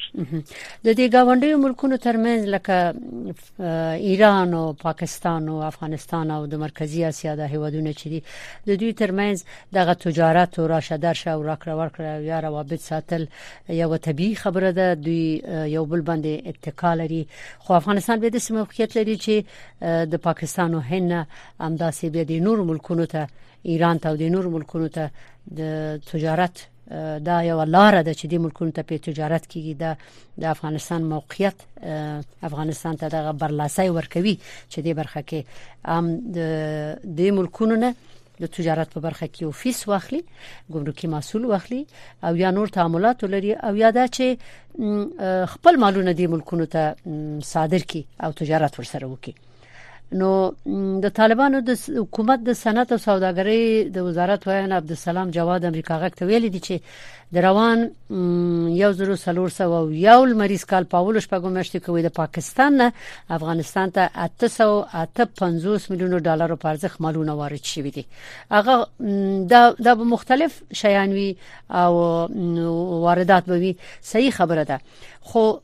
د 0.86 0.88
دې 0.98 1.06
گاونډي 1.16 1.56
ملکونو 1.66 1.98
ترمنځ 1.98 2.42
لکه 2.56 2.94
ایران 4.10 4.54
او 4.54 4.74
پاکستان 4.74 5.50
او 5.50 5.62
افغانستان 5.72 6.32
او 6.32 6.46
د 6.46 6.56
مرکزی 6.66 7.04
اسیا 7.06 7.36
د 7.36 7.50
هیوادونو 7.54 7.92
چې 8.00 8.08
دي 8.12 8.20
د 8.68 8.80
دوی 8.82 8.94
ترمنځ 9.02 9.38
دغه 9.78 9.94
تجارت 9.94 10.60
او 10.60 10.68
راشدار 10.68 11.14
شو 11.14 11.44
راکړه 11.44 11.74
ورکړه 11.82 12.12
یا 12.32 12.40
روابط 12.48 12.80
ساتل 12.80 13.26
یو 13.70 13.98
طبي 13.98 14.36
خبره 14.36 14.72
ده. 14.72 14.96
دوی 14.96 15.42
یو 15.76 15.86
بل 15.86 16.02
باندې 16.02 16.48
اتکا 16.50 16.94
لري. 17.02 17.28
خو 17.60 17.74
افغانستان 17.74 18.20
به 18.20 18.30
د 18.30 18.38
سموخیت 18.48 18.98
لري 18.98 19.18
چې 19.18 19.36
د 20.12 20.16
پاکستان 20.28 20.74
او 20.74 20.80
هند 20.92 21.26
همداسې 21.60 22.06
به 22.14 22.24
د 22.24 22.32
نور 22.46 22.64
ملکونو 22.70 23.06
ته 23.06 23.28
ایران 23.64 24.00
ته 24.00 24.10
او 24.10 24.16
د 24.16 24.32
نور 24.38 24.46
ملکونو 24.56 24.88
ته 24.88 25.10
د 25.60 26.00
تجارت 26.12 26.75
دا 27.28 27.38
یو 27.44 27.64
لار 27.64 28.02
ده 28.02 28.14
چې 28.14 28.26
د 28.32 28.42
ملکونو 28.46 28.72
ته 28.72 28.84
په 28.90 28.98
تجارت 29.08 29.48
کې 29.52 29.74
د 29.84 29.96
د 30.42 30.44
افغانستان 30.56 31.08
موقعیت 31.14 31.64
افغانستان 32.50 32.98
ته 33.04 33.10
د 33.16 33.32
برلاسي 33.44 33.90
ورکوي 33.90 34.36
چې 34.72 34.80
د 34.86 35.00
برخه 35.00 35.22
کې. 35.30 35.40
ام 35.96 36.06
د 37.18 37.22
ملکونو 37.38 37.76
نه 37.84 37.90
د 38.42 38.52
تجارت 38.58 38.94
په 38.96 39.00
برخه 39.08 39.28
کې 39.34 39.42
او 39.48 39.52
فیس 39.62 39.88
واخلي 39.88 40.22
ګمرکي 40.74 41.08
مسول 41.16 41.46
واخلي 41.52 41.82
او 42.30 42.36
یا 42.44 42.52
نور 42.58 42.68
تعاملات 42.78 43.24
لري 43.36 43.54
او 43.70 43.74
یا 43.84 43.90
دا 43.98 44.06
چې 44.16 44.26
خپل 45.56 45.82
مالونه 45.86 46.14
د 46.20 46.32
ملکونو 46.36 46.66
ته 46.78 46.84
صادر 47.54 47.90
کی 47.94 48.06
او 48.24 48.32
تجارت 48.44 48.80
ورسره 48.80 49.06
وکړي 49.12 49.45
نو 50.20 50.30
د 51.04 51.12
طالبانو 51.20 51.60
د 51.70 51.78
حکومت 51.98 52.44
د 52.48 52.58
صنعت 52.62 52.92
او 52.92 53.00
سوداګرۍ 53.06 53.90
د 53.96 54.08
وزارت 54.08 54.48
وایي 54.48 54.72
عبدالسلام 54.80 55.32
جواد 55.38 55.66
امریکا 55.70 55.98
غک 56.04 56.16
ته 56.20 56.26
ویل 56.30 56.50
دي 56.54 56.62
چې 56.68 56.76
د 57.36 57.44
روان 57.46 57.80
یو 58.82 58.92
زرو 59.00 59.16
سلور 59.24 59.50
سو 59.58 59.68
او 59.80 59.92
یو 59.92 60.20
مریض 60.42 60.64
کال 60.72 60.84
پاول 60.94 61.20
شپږم 61.26 61.52
میاشتې 61.58 61.80
کوي 61.88 62.02
د 62.08 62.14
پاکستان 62.20 62.78
نه 62.82 62.88
افغانستان 63.40 63.92
ته 63.98 64.10
850 64.28 65.90
میلیون 65.92 66.18
ډالر 66.30 66.56
په 66.56 66.74
ارزښت 66.74 67.02
مالونه 67.08 67.36
وارد 67.42 67.64
شوي 67.74 67.92
دي. 67.98 68.06
هغه 68.52 68.88
د 69.54 69.54
د 69.90 70.08
مختلف 70.16 70.64
شیان 70.84 71.10
وی 71.20 71.30
او 71.70 71.94
واردات 73.06 73.46
به 73.54 73.58
وي. 73.66 73.76
صحیح 74.02 74.32
خبره 74.42 74.64
ده. 74.64 74.80
خو 75.22 75.60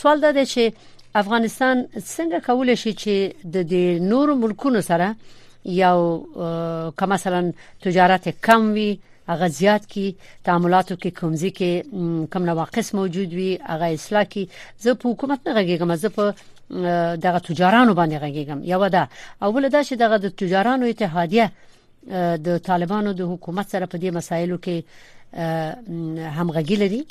سوال 0.00 0.20
ده 0.20 0.44
چې 0.44 0.72
افغانستان 1.14 1.86
څنګه 1.96 2.38
کولای 2.46 2.76
شي 2.76 2.92
چې 2.92 3.14
د 3.44 3.68
دې 3.70 4.00
نورو 4.12 4.36
ملکونو 4.36 4.80
سره 4.80 5.14
یو 5.64 6.00
کما 6.96 7.14
مثلا 7.14 7.52
تجارت 7.82 8.28
کم 8.42 8.72
وي 8.72 8.98
هغه 9.28 9.48
زیات 9.48 9.86
کی 9.86 10.06
تعاملاتو 10.44 10.94
کې 10.96 11.10
کومځي 11.20 11.50
کې 11.58 12.28
کم 12.32 12.44
نواقص 12.44 12.94
موجود 12.94 13.32
وي 13.38 13.50
هغه 13.56 13.92
اصلاح 13.94 14.24
کی 14.34 14.48
زه 14.78 14.94
په 14.94 15.08
حکومت 15.10 15.48
نه 15.48 15.54
غږیږم 15.58 15.94
زه 15.94 16.08
په 16.08 16.34
دغه 17.24 17.38
تجارانو 17.38 17.94
باندې 17.94 18.16
غږیږم. 18.24 18.58
یو 18.64 18.88
دا 18.88 19.08
اول 19.42 19.68
دا 19.68 19.82
چې 19.82 19.94
دغه 20.04 20.16
د 20.18 20.28
تجارانو 20.28 20.86
اتحادیه 20.86 21.50
د 22.46 22.58
طالبانو 22.58 23.12
د 23.12 23.22
حکومت 23.32 23.70
سره 23.70 23.86
په 23.86 23.98
دې 23.98 24.10
مسایلو 24.18 24.58
کې 24.64 24.76
همغږي 26.38 26.76
لري 26.82 27.02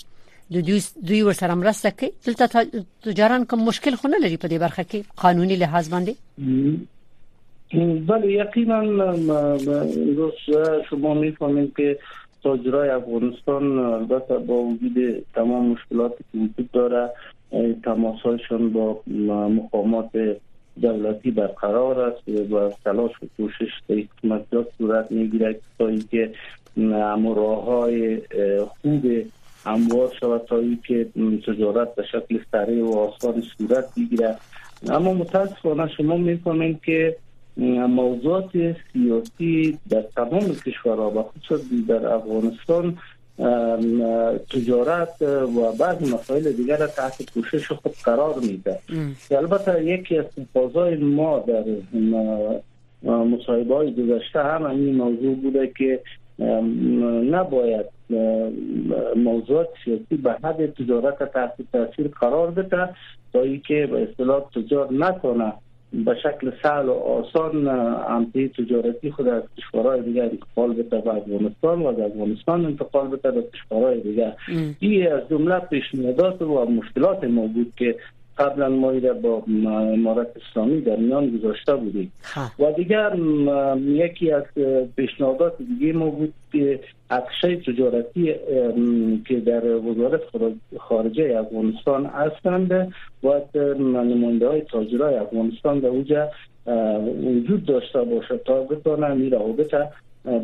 دوی 0.51 0.81
دوی 1.07 1.21
ورسره 1.21 1.53
مرسته 1.53 1.91
کوي 1.91 2.11
دلته 2.25 2.65
تجاران 3.05 3.45
کوم 3.45 3.65
مشکل 3.69 3.95
خو 3.95 4.07
نه 4.07 4.19
لري 4.25 4.37
په 4.37 4.47
دې 4.47 4.59
برخه 4.65 4.83
کې 4.83 5.19
قانوني 5.23 5.55
لحاظ 5.63 5.89
باندې 5.93 6.13
بله 8.11 8.31
یقینا 8.31 8.79
روز 10.19 10.33
شما 10.89 11.13
می‌فهمید 11.13 11.73
که 11.77 11.99
تاجرای 12.43 12.89
افغانستان 12.89 13.79
البته 13.79 14.37
با 14.37 14.55
وجود 14.55 15.25
تمام 15.35 15.65
مشکلاتی 15.65 16.23
که 16.31 16.37
وجود 16.37 16.71
داره 16.71 17.09
تماسهایشان 17.83 18.69
با 18.69 19.01
مقامات 19.55 20.11
دولتی 20.81 21.31
برقرار 21.31 21.99
است 22.01 22.29
و 22.29 22.69
تلاش 22.83 23.11
و 23.23 23.25
کوشش 23.37 23.81
در 23.89 24.63
صورت 24.77 25.11
می‌گیره 25.11 25.59
تا 25.79 25.87
اینکه 25.87 26.31
راه 27.35 27.65
های 27.65 28.21
خوب 28.81 29.05
هموار 29.67 30.11
شود 30.19 30.41
تا 30.45 30.57
اینکه 30.57 31.07
تجارت 31.47 31.95
به 31.95 32.03
شکل 32.03 32.39
سریع 32.51 32.83
و 32.83 32.95
آسان 32.95 33.43
صورت 33.57 33.85
بگیره 33.97 34.35
اما 34.89 35.13
متاسفانه 35.13 35.87
شما 35.97 36.17
می‌فهمید 36.17 36.81
که 36.81 37.15
موضوعات 37.87 38.51
سیاسی 38.93 39.79
در 39.89 40.01
تمام 40.01 40.55
کشورها 40.65 41.11
و 41.11 41.23
خصوصا 41.23 41.63
در 41.87 42.07
افغانستان 42.07 42.97
تجارت 44.49 45.21
و 45.21 45.71
بعض 45.79 46.13
مسائل 46.13 46.51
دیگر 46.51 46.77
را 46.77 46.87
تحت 46.87 47.31
کوشش 47.33 47.71
خود 47.71 47.95
قرار 48.03 48.35
میده 48.39 48.79
البته 49.31 49.83
یکی 49.85 50.17
از 50.17 50.25
تقاضای 50.53 50.95
ما 50.95 51.39
در 51.39 51.63
مصاحبه 53.03 53.75
های 53.75 53.93
گذشته 53.93 54.43
هم 54.43 54.65
این 54.65 54.95
موضوع 54.95 55.35
بوده 55.35 55.71
که 55.77 55.99
نباید 57.31 57.85
موضوعات 59.15 59.67
سیاسی 59.85 60.15
به 60.23 60.31
حد 60.43 60.73
تجارت 60.73 61.33
تحت 61.33 61.53
تاثیر 61.71 62.07
قرار 62.07 62.51
بده 62.51 62.89
تا 63.33 63.41
اینکه 63.41 63.87
به 63.91 64.03
اصطلاح 64.03 64.43
تجار 64.55 64.93
نکنه 64.93 65.53
به 65.93 66.15
شکل 66.23 66.51
سهل 66.63 66.85
و 66.85 66.91
آسان 66.93 67.67
امتی 67.67 68.49
تجارتی 68.49 69.11
خود 69.11 69.27
از 69.27 69.43
کشورهای 69.57 70.01
دیگر 70.01 70.23
انتقال 70.23 70.73
بده 70.73 71.01
به 71.01 71.09
افغانستان 71.09 71.81
و 71.81 71.87
از 71.87 71.99
افغانستان 71.99 72.65
انتقال 72.65 73.07
بده 73.07 73.31
به 73.31 73.43
کشورهای 73.53 73.99
دیگر. 74.01 74.33
این 74.79 75.11
از 75.11 75.21
جمله 75.29 75.59
پیشنهادات 75.59 76.41
و 76.41 76.65
مشکلات 76.65 77.23
موجود 77.23 77.73
که 77.77 77.95
قبلا 78.39 78.69
ما 78.69 78.91
با 79.21 79.43
امارت 79.47 80.27
اسلامی 80.35 80.81
در 80.81 80.95
میان 80.95 81.37
گذاشته 81.37 81.75
بودیم. 81.75 82.11
و 82.59 82.71
دیگر 82.71 83.15
یکی 83.85 84.31
از 84.31 84.43
پیشنهادات 84.95 85.53
دیگه 85.57 85.93
ما 85.93 86.09
بود 86.09 86.33
که 86.51 86.79
عکسای 87.09 87.55
تجارتی 87.55 88.35
که 89.27 89.39
در 89.39 89.65
وزارت 89.65 90.21
خارجه 90.79 91.39
افغانستان 91.39 92.05
هستند 92.05 92.93
و 93.23 93.41
نماینده 94.03 94.47
های 94.47 94.61
تاجرای 94.61 95.15
افغانستان 95.15 95.79
در 95.79 95.87
اوجا 95.87 96.29
وجود 97.23 97.65
داشته 97.65 98.01
باشه 98.01 98.37
تا 98.37 98.63
بتانه 98.63 99.13
می 99.13 99.29
روابط 99.29 99.75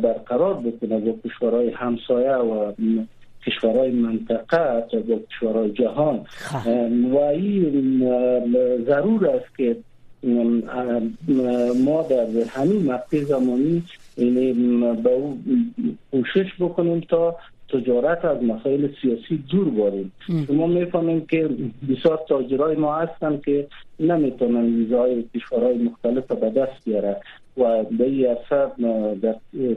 برقرار 0.02 0.54
بکنه 0.54 0.98
با 0.98 1.14
کشورهای 1.24 1.70
همسایه 1.70 2.32
و 2.32 2.72
کشورهای 3.46 3.90
منطقه 3.90 4.86
تا 4.90 4.98
با 5.08 5.18
کشورهای 5.30 5.70
جهان. 5.70 6.24
خب. 6.26 6.68
و 7.12 7.16
این 7.16 7.98
ضرور 8.86 9.26
است 9.26 9.56
که 9.56 9.76
ما 11.84 12.02
در 12.02 12.26
همین 12.48 12.92
مقطع 12.92 13.20
زمانی 13.20 13.82
به 15.02 15.10
او 15.10 15.38
کوشش 16.10 16.46
بکنیم 16.60 17.00
تا 17.00 17.36
تجارت 17.68 18.24
از 18.24 18.42
مسائل 18.42 18.88
سیاسی 19.02 19.44
دور 19.50 19.70
باریم. 19.70 20.12
شما 20.46 20.66
می‌فهمیم 20.66 21.26
که 21.26 21.48
بسیار 21.88 22.20
تاجرای 22.28 22.76
ما 22.76 22.96
هستن 22.96 23.40
که 23.44 23.66
نمی‌تونن 24.00 24.76
ویزای 24.76 25.24
کشورهای 25.34 25.78
مختلف 25.78 26.32
به 26.32 26.50
دست 26.50 26.84
بیاره 26.84 27.16
و 27.56 27.82
به 27.84 28.04
این 28.04 28.26
اثر 28.26 28.66
در 29.22 29.34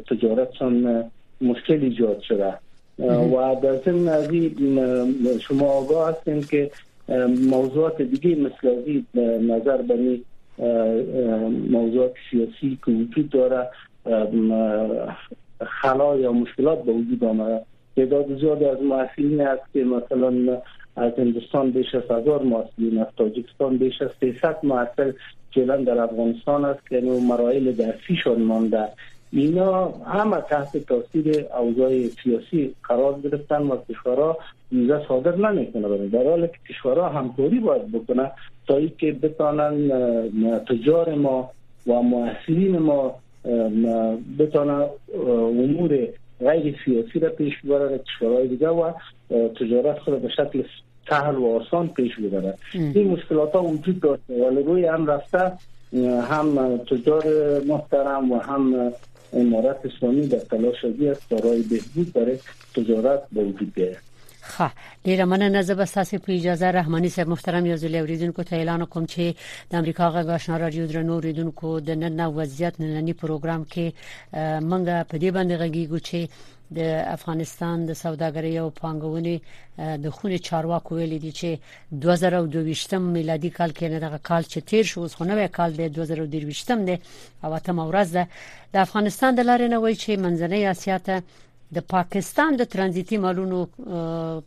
تجارتشان 0.09 1.03
مشکل 1.41 1.79
ایجاد 1.81 2.21
شده. 2.21 2.53
و 2.99 3.55
در 3.63 3.75
ضمن 3.75 4.07
از 4.07 4.29
شما 5.41 5.65
آگاه 5.65 6.09
هستیم 6.09 6.43
که 6.43 6.71
موضوعات 7.49 8.01
دیگه 8.01 8.35
مثل 8.35 8.67
از 8.67 9.23
نظر 9.43 9.77
بنی 9.81 10.23
موضوعات 11.69 12.13
سیاسی 12.31 12.79
که 12.85 12.91
وجود 12.91 13.29
داره 13.29 13.69
خلا 15.65 16.17
یا 16.17 16.31
مشکلات 16.31 16.83
به 16.83 16.91
وجود 16.91 17.23
آمده. 17.23 17.61
تعداد 17.95 18.39
زیادی 18.39 18.65
از 18.65 18.81
محصلین 18.81 19.41
هست 19.41 19.61
که 19.73 19.83
مثلا 19.83 20.61
از 20.95 21.11
هندوستان 21.17 21.71
بیش 21.71 21.95
از 21.95 22.03
هزار 22.11 22.43
محصلین 22.43 22.99
از 22.99 23.07
تاجیکستان 23.17 23.77
بیش 23.77 24.01
از 24.01 24.09
300 24.19 24.57
محصل 24.63 25.11
فعلا 25.53 25.77
در 25.77 25.99
افغانستان 25.99 26.65
است 26.65 26.89
که 26.89 27.01
مراحل 27.01 27.71
درسیشان 27.71 28.41
مانده. 28.41 28.87
اینا 29.31 29.87
همه 29.89 30.41
تحت 30.41 30.77
تاثیر 30.77 31.45
اوضاع 31.59 32.07
سیاسی 32.23 32.75
قرار 32.83 33.19
گرفتن 33.19 33.61
و 33.61 33.77
کشورها 33.89 34.37
ویزا 34.71 35.07
صادر 35.07 35.35
نمی‌کنه 35.35 36.07
در 36.07 36.23
حالی 36.23 36.47
که 36.47 36.73
کشورها 36.73 37.09
همکاری 37.09 37.59
باید 37.59 37.91
بکنه 37.91 38.31
تا 38.67 38.77
اینکه 38.77 39.11
بتانن 39.11 39.89
تجار 40.69 41.15
ما 41.15 41.49
و 41.87 42.01
محصلین 42.01 42.77
ما 42.77 43.15
بتانن 44.39 44.85
امور 45.27 46.07
غیر 46.39 46.75
سیاسی 46.85 47.19
را 47.19 47.29
پیش 47.29 47.53
ببره 47.61 47.97
کشورهای 47.97 48.47
دیگه 48.47 48.67
و 48.67 48.91
تجارت 49.59 49.99
خود 49.99 50.21
به 50.21 50.29
شکل 50.29 50.63
سهل 51.09 51.35
و 51.35 51.45
آسان 51.45 51.87
پیش 51.87 52.19
ببره 52.19 52.53
این 52.73 53.07
مشکلات 53.07 53.51
ها 53.51 53.63
وجود 53.63 53.99
داشته 53.99 54.47
ولی 54.47 54.63
روی 54.63 54.85
هم 54.85 55.07
رفته 55.07 55.51
هم 56.29 56.77
تجار 56.77 57.23
محترم 57.67 58.31
و 58.31 58.39
هم 58.39 58.91
امارت 59.33 59.85
اسلامی 59.85 60.27
در 60.27 60.39
تلاش 60.39 60.85
است 60.85 61.29
برای 61.29 61.61
بهبود 61.61 62.13
برای 62.13 62.37
تجارت 62.75 63.21
به 63.31 63.43
وجود 63.43 63.73
بیاید 63.73 63.97
خا 64.51 64.67
ډیره 65.05 65.25
مننه 65.31 65.61
زه 65.67 65.73
به 65.79 65.85
تاسو 65.97 66.19
په 66.25 66.31
اجازه 66.39 66.67
رحماني 66.79 67.09
صاحب 67.15 67.27
محترم 67.33 67.63
یو 67.65 67.77
ځل 67.83 67.93
اوریدونکو 67.99 68.41
ته 68.47 68.53
اعلان 68.57 68.81
کوم 68.93 69.05
چې 69.13 69.23
د 69.71 69.73
امریکا 69.81 70.05
غږ 70.15 70.27
آشنا 70.37 70.55
رادیو 70.63 70.89
درنو 70.91 71.13
اوریدونکو 71.17 71.67
د 71.87 71.89
نن 72.01 72.21
وضعیت 72.39 72.73
نننی 72.81 73.13
پروګرام 73.21 73.61
کې 73.73 73.85
منګه 74.69 74.97
په 75.09 75.15
دې 75.21 75.29
باندې 75.35 75.53
غږیږو 75.61 75.99
چې 76.07 76.19
د 76.75 76.79
افغانستان 77.15 77.85
د 77.85 77.91
سوداګرۍ 78.03 78.53
او 78.61 78.67
پانګونې 78.81 79.35
د 80.03 80.05
خونې 80.15 80.39
چارواکو 80.47 80.91
ویل 80.95 81.13
دي 81.23 81.31
چې 81.39 81.49
2022 82.05 82.99
میلادي 83.17 83.51
کال 83.57 83.71
کې 83.77 83.85
نه 83.93 83.99
دغه 84.05 84.19
کال 84.29 84.43
چې 84.51 84.59
تیر 84.69 84.85
شو 84.91 85.07
خو 85.17 85.23
نوې 85.31 85.47
کال 85.57 85.69
د 85.79 85.81
2022 85.99 86.85
دی 86.87 86.97
او 87.43 87.49
اتم 87.59 87.77
ورځ 87.89 88.09
ده 88.17 88.23
د 88.73 88.75
افغانستان 88.85 89.31
د 89.35 89.41
لارې 89.49 89.67
نه 89.73 89.77
وایي 89.83 89.97
چې 90.03 90.21
منځنۍ 90.25 90.61
اسیا 90.73 90.97
ته 91.07 91.15
د 91.75 91.83
پاکستان 91.91 92.55
د 92.55 92.63
ترانزیتي 92.73 93.17
مالونو 93.23 93.57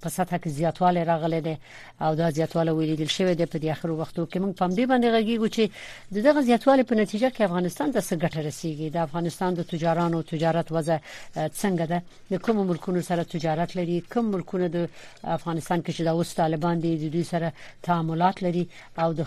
په 0.03 0.09
سطح 0.13 0.37
کې 0.43 0.49
زیاتوالی 0.59 1.03
راغلی 1.05 1.41
دی 1.47 1.55
او 2.05 2.15
دا 2.21 2.31
زیاتوالی 2.37 2.71
ویل 2.71 3.07
شوی 3.17 3.35
دی 3.35 3.47
په 3.55 3.59
د 3.63 3.65
اخر 3.75 3.91
وختو 3.91 4.25
کې. 4.27 4.39
موږ 4.43 4.53
پام 4.61 4.71
دی 4.79 4.87
باندې 4.87 5.09
غږیږو 5.15 5.49
چې 5.57 5.65
دغه 6.29 6.41
زیاتوالی 6.49 6.85
په 6.91 6.95
نتیجه 7.03 7.29
کې 7.31 7.43
افغانستان 7.49 7.91
د 7.91 8.01
سګټه 8.09 8.41
رسیدي 8.49 8.89
د 8.91 8.97
افغانستان 9.07 9.55
د 9.55 9.69
تجارانو 9.73 10.23
تجارت 10.33 10.73
وضع 10.73 10.97
څنګه 11.61 11.85
ده؟ 11.93 11.99
د 12.33 12.41
کوم 12.45 12.57
ملکونو 12.71 13.03
سره 13.11 13.23
تجارت 13.35 13.77
لري؟ 13.77 14.01
کوم 14.13 14.31
ملکونه 14.35 14.69
د 14.77 14.89
افغانستان 15.23 15.83
کې 15.83 15.93
چې 15.97 16.03
د 16.05 16.09
اوس 16.17 16.35
طالبان 16.35 16.81
دي 16.81 16.97
د 17.03 17.13
دوی 17.17 17.25
سره 17.33 17.53
تعاملات 17.83 18.43
لري؟ 18.43 18.65
او 19.03 19.13
د 19.13 19.21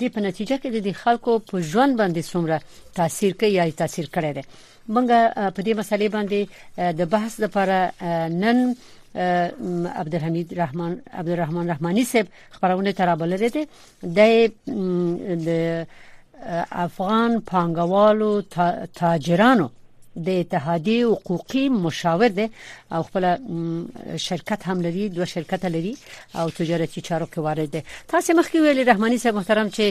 دې 0.00 0.08
په 0.14 0.20
نتیجه 0.28 0.56
کې 0.60 0.68
د 0.88 0.92
خلکو 1.04 1.38
په 1.38 1.60
ژوند 1.70 1.96
باندې 2.00 2.22
څومره 2.32 2.56
تاثیر 3.00 3.32
کوي 3.40 3.52
یا 3.56 3.64
تاثیر 3.82 4.06
کړی 4.14 4.32
دی 4.36 4.44
منګه 4.88 5.50
په 5.56 5.60
دې 5.62 5.72
مسلې 5.80 6.08
باندې 6.14 6.40
د 6.98 7.02
بحث 7.14 7.40
لپاره 7.40 7.92
نن 8.28 8.74
عبدالحمید 9.14 10.52
رحمان 10.58 11.00
عبدالرحمن 11.12 11.70
رحمانی 11.70 12.04
صاحب 12.04 12.26
خبرونه 12.50 12.92
ترابل 12.92 13.28
لري 13.28 13.66
د 15.46 15.86
افغان 16.70 17.42
پانګوالو 17.50 18.42
تاجرانو 18.94 19.68
د 20.16 20.28
اتحادیه 20.28 21.06
حقوقي 21.06 21.68
مشاور 21.68 22.28
دی 22.28 22.46
او 22.92 23.02
خپل 23.02 23.24
شرکت 24.16 24.68
هم 24.68 24.80
لري 24.82 25.08
دوه 25.08 25.24
شرکت 25.24 25.64
لري 25.64 25.96
او 26.34 26.50
تجارتي 26.50 27.00
چارو 27.00 27.26
کې 27.26 27.38
وارد 27.38 27.70
دي 27.70 27.82
تاسو 28.08 28.32
مخکې 28.32 28.56
ویلي 28.56 28.82
رحماني 28.90 29.18
صاحب 29.18 29.34
محترم 29.34 29.68
چې 29.76 29.84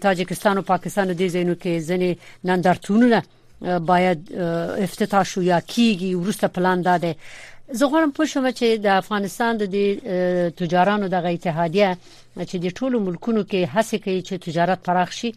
تاجکستان 0.00 0.56
او 0.56 0.62
پاکستان 0.62 1.08
د 1.08 1.18
دې 1.20 1.28
زینو 1.36 1.54
کې 1.54 1.86
ځنې 1.88 2.10
نندارتونونه 2.44 3.22
باید 3.62 4.32
افتتاح 4.86 5.22
شو 5.22 5.42
یا 5.42 5.60
کیږي 5.60 6.14
ورسته 6.14 6.48
پلان 6.48 6.82
داده 6.82 7.14
زه 7.72 7.86
غواړم 7.86 8.12
پوه 8.16 8.26
شم 8.26 8.50
چې 8.50 8.78
د 8.86 8.86
افغانستان 9.02 9.56
د 9.56 9.64
تجارانو 10.60 11.08
د 11.08 11.14
اتحادیه 11.14 11.90
چې 12.48 12.56
د 12.64 12.66
ټولو 12.78 13.00
ملکونو 13.06 13.42
کې 13.50 13.70
هڅه 13.74 13.96
کوي 14.04 14.22
چې 14.22 14.44
تجارت 14.46 14.82
پراخ 14.86 15.12
شي 15.18 15.30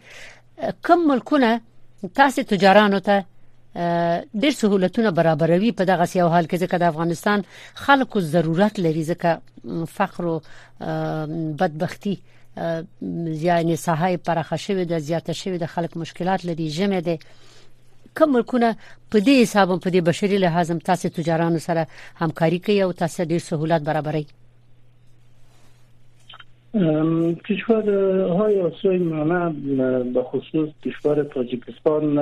کوم 0.86 1.06
ملکونه 1.10 1.60
تاسو 2.20 2.42
تجارانو 2.52 3.00
ته 3.08 3.24
ډېر 4.42 4.52
سہولتونه 4.60 5.10
برابروي 5.10 5.72
په 5.72 5.84
دغه 5.90 6.04
سیاو 6.12 6.28
حال 6.28 6.46
کې 6.46 6.56
ځکه 6.62 6.76
د 6.78 6.82
افغانستان 6.92 7.44
خلکو 7.74 8.20
ضرورت 8.20 8.80
لري 8.86 9.04
ځکه 9.10 9.38
فقر 9.98 10.24
او 10.24 10.40
بدبختی 11.60 12.16
یعنی 13.46 13.76
ساحه 13.76 14.16
پراخه 14.16 14.56
شوی 14.56 14.84
د 14.84 14.98
زیاته 14.98 15.32
شوی 15.42 15.58
د 15.58 15.66
خلک 15.66 15.96
مشکلات 15.96 16.44
لري 16.44 16.68
جمع 16.78 17.00
دي 17.00 17.18
کوم 18.18 18.32
ملکونه 18.32 18.68
په 19.10 19.18
دې 19.26 19.34
حساب 19.42 19.68
په 19.84 19.90
دې 19.90 20.00
بشري 20.10 20.38
لحاظ 20.44 20.70
تاسو 20.90 21.08
تجارانو 21.18 21.58
سره 21.68 21.86
همکاري 22.22 22.58
کوي 22.68 22.82
او 22.82 22.92
تاسو 23.02 23.24
ډیر 23.32 23.42
سہولت 23.48 23.82
برابرای 23.90 24.26
کشورهای 27.48 28.60
آسیای 28.60 28.98
میانه 28.98 29.48
به 30.14 30.22
خصوص 30.22 30.68
کشور 30.84 31.22
تاجیکستان 31.22 32.14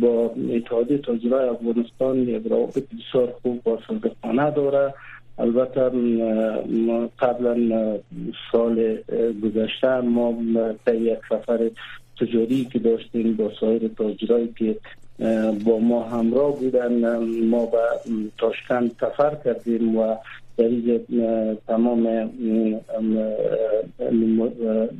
با 0.00 0.30
اتحادیه 0.54 0.98
تاجرای 0.98 1.48
افغانستان 1.48 2.18
یک 2.18 2.46
روابط 2.50 2.82
بسیار 2.94 3.34
خوب 3.42 3.68
و 3.68 3.78
صادقانه 3.88 4.50
داره. 4.50 4.94
البته 5.38 5.80
قبلا 7.18 7.98
سال 8.52 8.98
گذشته 9.42 10.00
ما 10.00 10.34
تا 10.86 10.94
یک 10.94 11.18
سفر 11.28 11.70
تجاری 12.20 12.64
که 12.64 12.78
داشتیم 12.78 13.36
با 13.36 13.52
سایر 13.60 13.88
تاجرایی 13.88 14.54
که 14.58 14.76
با 15.64 15.78
ما 15.78 16.02
همراه 16.02 16.56
بودن 16.58 17.16
ما 17.44 17.66
به 17.66 17.78
تاشکند 18.38 18.90
سفر 19.00 19.34
کردیم 19.44 19.96
و 19.96 20.16
در 20.56 21.54
تمام 21.66 22.06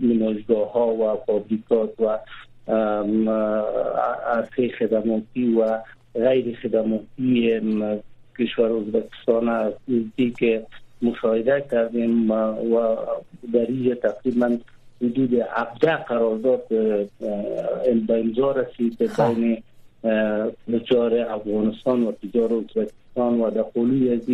نمایشگاه 0.02 0.72
ها 0.72 0.94
و 0.94 1.16
فابریکات 1.26 2.00
و 2.00 2.18
عرصه 4.26 4.68
خدماتی 4.78 5.54
و 5.54 5.78
غیر 6.14 6.56
خدماتی 6.62 7.60
کشور 8.38 8.72
ازبکستان 8.72 9.72
که 10.38 10.66
مشاهده 11.02 11.64
کردیم 11.70 12.30
و 12.30 12.54
در 13.52 13.66
اینجا 13.66 13.94
تقریبا 13.94 14.58
حدود 15.02 15.34
17 15.34 15.96
قرارداد 15.96 16.68
به 16.68 17.08
امضا 18.08 18.52
رسید 18.52 19.06
خب. 19.06 19.34
بین 19.34 19.62
تجار 20.72 21.18
افغانستان 21.18 22.02
و 22.02 22.12
تجار 22.12 22.52
ازبکستان 22.52 23.40
و 23.40 23.50
در 23.50 23.64
خلوی 23.74 24.12
از 24.12 24.28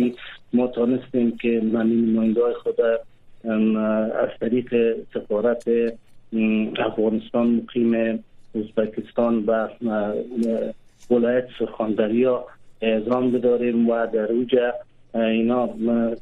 ما 0.53 0.67
تانستیم 0.67 1.37
که 1.37 1.61
من 1.73 1.87
نماینده 1.87 2.41
خود 2.63 2.81
از 4.21 4.29
طریق 4.39 4.95
سفارت 5.13 5.63
افغانستان 6.79 7.47
مقیم 7.47 8.23
ازبکستان 8.55 9.43
و 9.47 9.67
ولایت 11.11 11.45
سرخاندریا 11.59 12.45
اعزام 12.81 13.31
بداریم 13.31 13.89
و 13.89 14.07
در 14.07 14.31
اوجه 14.31 14.73
اینا 15.15 15.69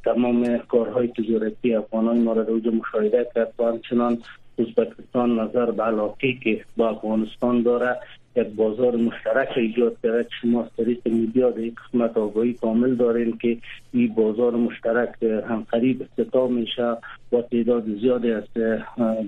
تمام 0.05 0.57
کارهای 0.57 1.07
تجارتی 1.07 1.75
افغانان 1.75 2.17
ما 2.17 2.33
را 2.33 2.43
اوجه 2.43 2.71
مشاهده 2.71 3.27
کرد 3.35 3.53
و 3.59 3.63
همچنان 3.63 4.17
ازبکستان 4.59 5.39
نظر 5.39 5.71
به 5.71 5.83
علاقه 5.83 6.33
که 6.43 6.65
با 6.77 6.89
افغانستان 6.89 7.61
داره 7.61 7.97
یک 8.35 8.47
بازار 8.47 8.95
مشترک 8.95 9.49
ایجاد 9.55 9.97
کرده 10.03 10.27
شما 10.41 10.63
از 10.63 10.69
طریق 10.77 11.07
میدیا 11.07 11.49
در 11.49 11.59
یک 11.59 11.73
قسمت 11.75 12.17
آگاهی 12.17 12.53
کامل 12.53 12.95
داریم 12.95 13.37
که 13.37 13.57
این 13.93 14.13
بازار 14.13 14.55
مشترک 14.55 15.23
هم 15.23 15.65
قریب 15.71 16.01
افتتاح 16.01 16.49
میشه 16.49 16.97
با 17.31 17.41
تعداد 17.41 17.85
زیادی 18.01 18.31
از 18.31 18.43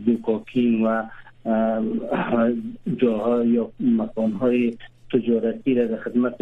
دوکاکین 0.06 0.86
و 0.86 1.04
جاهای 2.98 3.48
یا 3.48 3.70
مکانهای 3.80 4.78
تجارتی 5.14 5.76
را 5.76 5.86
در 5.86 5.98
خدمت 5.98 6.36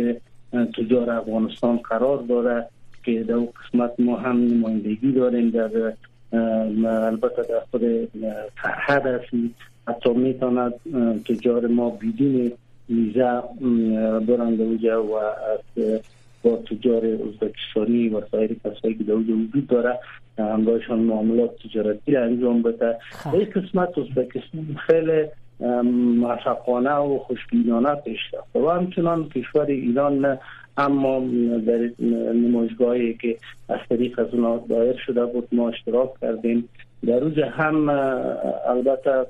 تجار 0.77 1.09
افغانستان 1.09 1.77
قرار 1.77 2.17
داره. 2.17 2.67
که 3.03 3.23
در 3.23 3.35
قسمت 3.35 3.91
ما 3.99 4.17
هم 4.17 4.37
نمایندگی 4.37 5.11
داریم 5.11 5.49
در 5.49 5.93
البته 6.87 7.43
در 7.49 7.59
خود 7.71 7.81
فرحد 8.55 9.05
هستیم 9.05 9.55
حتی 9.87 10.13
می‌تواند 10.13 10.73
تجار 11.25 11.67
ما 11.67 11.89
بدون 11.89 12.51
ویزا 12.89 13.43
برند 14.27 14.61
اونجا 14.61 15.03
و 15.03 15.15
از 15.15 16.01
با 16.43 16.55
تجار 16.55 17.05
ازبکستانی 17.05 18.09
و 18.09 18.21
سایر 18.31 18.55
کسایی 18.65 18.95
که 18.95 19.03
در 19.03 19.13
وجود 19.13 19.67
داره 19.67 19.99
همراهشان 20.37 20.99
معاملات 20.99 21.49
تجارتی 21.63 22.11
را 22.11 22.23
انجام 22.23 22.61
بده 22.61 22.97
خب. 23.11 23.35
این 23.35 23.45
قسمت 23.45 23.97
ازبکستان 23.97 24.75
خیلی 24.87 25.27
مشقانه 26.19 26.95
و 26.95 27.19
خوشبینانه 27.19 27.95
پیش 27.95 28.19
رفته 28.33 28.59
و 28.59 28.69
همچنان 28.69 29.29
کشور 29.29 29.65
ایران 29.65 30.37
اما 30.77 31.19
در 31.67 31.89
نمایشگاهی 32.33 33.13
که 33.13 33.37
از 33.69 33.79
طریق 33.89 34.19
از 34.19 34.27
اونا 34.33 34.57
دایر 34.57 34.95
شده 35.05 35.25
بود 35.25 35.47
ما 35.51 35.69
اشتراک 35.69 36.09
کردیم. 36.21 36.69
در 37.07 37.19
روز 37.19 37.37
هم 37.37 37.89
البته 38.67 39.25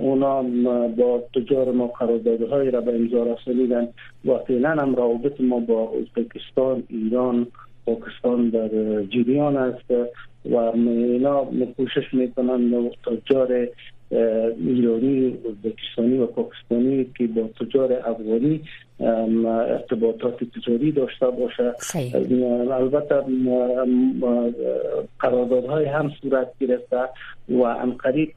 اونا 0.00 0.42
با 0.88 1.22
تجار 1.34 1.72
ما 1.72 1.86
قراردادهای 1.86 2.70
را 2.70 2.80
به 2.80 2.94
امضا 2.94 3.22
رسانیدن. 3.22 3.88
و 4.24 4.38
فعلا 4.38 4.70
هم 4.70 4.94
روابط 4.94 5.40
ما 5.40 5.58
با 5.58 5.92
ازبکستان 6.00 6.82
ایران 6.88 7.46
پاکستان 7.86 8.48
در 8.48 8.68
جریان 9.02 9.56
است 9.56 9.90
و 10.50 10.56
اینا 10.56 11.44
کوشش 11.76 12.14
می‌کنن 12.14 12.90
تجار 13.06 13.68
ایرانی 14.66 15.38
ازبکستانی 15.48 16.18
و 16.18 16.26
پاکستانی 16.26 17.06
که 17.18 17.26
با 17.26 17.48
تجار 17.60 17.92
افغانی 17.92 18.60
ارتباطات 19.46 20.44
تجاری 20.44 20.92
داشته 20.92 21.26
باشه. 21.26 21.72
البته 22.70 23.22
قراردادهای 25.18 25.84
هم 25.84 26.12
صورت 26.22 26.48
گرفته 26.60 27.00
و 27.48 27.62
ان 27.62 27.90
قریب 27.90 28.32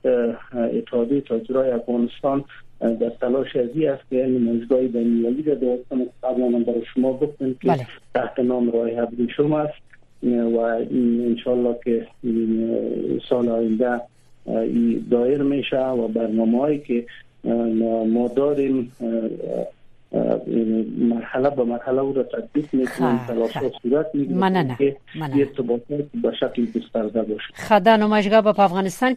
اتحادیه 0.74 1.22
تاجرای 1.22 1.72
افغانستان 1.72 2.44
در 2.80 3.10
تلاش 3.10 3.56
ازی 3.56 3.88
است 3.88 4.04
که 4.10 4.16
نمایشگاه 4.16 4.82
بین‌المللی 4.82 5.44
را 5.44 5.56
داشتن 5.56 6.06
قبلا 6.24 6.60
برای 6.60 6.84
شما 6.94 7.14
گفتم 7.14 7.54
که 7.54 7.68
بله. 7.68 7.88
تحت 8.14 8.40
نام 8.40 8.72
راه 8.72 8.90
شما 9.38 9.60
است. 9.60 9.88
و 10.24 10.58
انشالله 10.58 11.76
که 11.84 12.08
سال 13.30 13.50
آینده 13.50 14.02
دایر 15.12 15.42
میشه 15.44 15.86
و 15.86 16.08
برنامه 16.08 16.60
هایی 16.60 16.80
که 16.80 17.06
ما 18.08 18.28
داریم 18.28 18.92
مرحله 20.98 21.50
به 21.50 21.64
مرحله 21.64 22.00
او 22.00 22.14
را 22.14 22.24
تطبیق 22.24 22.66
می‌کنیم 22.74 23.20
تلاش 23.28 23.52
صورت 23.82 24.06
می‌گیریم 24.14 24.76
که 24.78 24.98
ارتباطات 25.22 26.06
به 26.24 26.32
شکل 26.40 26.66
گسترده 26.66 27.22
باشه. 27.22 27.54
خدا 27.54 27.96
نمایشگاه 27.96 28.42
با 28.42 28.50
افغانستان 28.50 29.16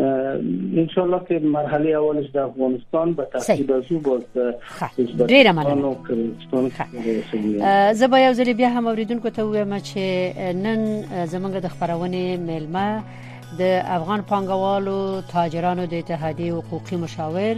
کی 0.00 0.06
وی 0.06 0.80
انشالله 0.80 1.20
که 1.28 1.38
مرحله 1.38 1.90
اولش 1.90 2.30
در 2.30 2.40
افغانستان 2.40 3.12
به 3.14 3.26
ترتیب 3.32 3.72
از 3.72 3.82
او 3.90 3.98
باز 3.98 4.22
ډیره 5.26 5.52
مننه 5.52 5.96
زه 7.92 8.08
به 8.08 8.18
یو 8.20 8.34
ځل 8.34 8.52
بیا 8.52 8.68
هم 8.68 8.86
اوریدونکو 8.86 9.30
ته 9.30 9.42
وایم 9.42 9.78
چې 9.78 9.98
نن 10.54 11.02
زمونږ 11.26 11.54
د 11.62 11.68
خبرونه 11.68 12.36
ملما 12.36 13.02
د 13.58 13.62
افغان 13.96 14.20
پانګوالو 14.30 15.22
تاجرانو 15.32 15.86
د 15.86 15.94
اتحادیه 16.02 16.52
حقوقي 16.58 16.96
مشاور 17.04 17.54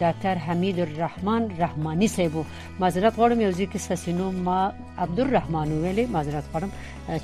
ډاکټر 0.00 0.36
حمید 0.46 0.78
الرحمن 0.84 1.46
رحمانی 1.58 2.08
صاحب 2.14 2.34
معذرت 2.80 3.14
غواړم 3.18 3.40
یو 3.44 3.52
ځکه 3.52 3.78
ساسینو 3.84 4.32
ما 4.48 4.72
عبدالرحمن 4.98 5.72
ویلي. 5.84 6.06
معذرت 6.06 6.44
غواړم 6.52 6.70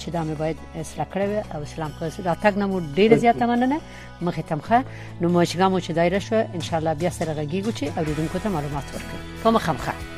چې 0.01 0.09
دا 0.15 0.23
مې 0.25 0.39
باید 0.39 0.57
اصلاح 0.85 1.07
کړو 1.15 1.55
او 1.55 1.63
اسلام 1.63 1.91
کوس 1.99 2.21
دا 2.21 2.35
تک 2.47 2.63
نمو 2.63 2.81
ډیره 2.95 3.17
زیاته 3.27 3.47
مننه. 3.47 3.81
مخه 4.21 4.43
تمخه 4.43 4.85
نو 5.21 5.29
موشګامو 5.29 5.81
چې 5.85 5.91
دایره 5.91 6.19
شو 6.19 6.39
ان 6.55 6.61
شاء 6.61 6.79
الله 6.79 6.95
بیا 6.95 7.11
سره 7.11 7.35
غږیږو 7.35 7.73
چې 7.79 7.99
اوریدونکو 7.99 8.39
ته 8.39 8.49
معلومات 8.49 8.85
ورکړو. 8.95 9.45
په 9.45 9.51
مخه 9.51 10.12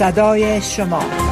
صدای 0.00 0.60
شما. 0.62 1.29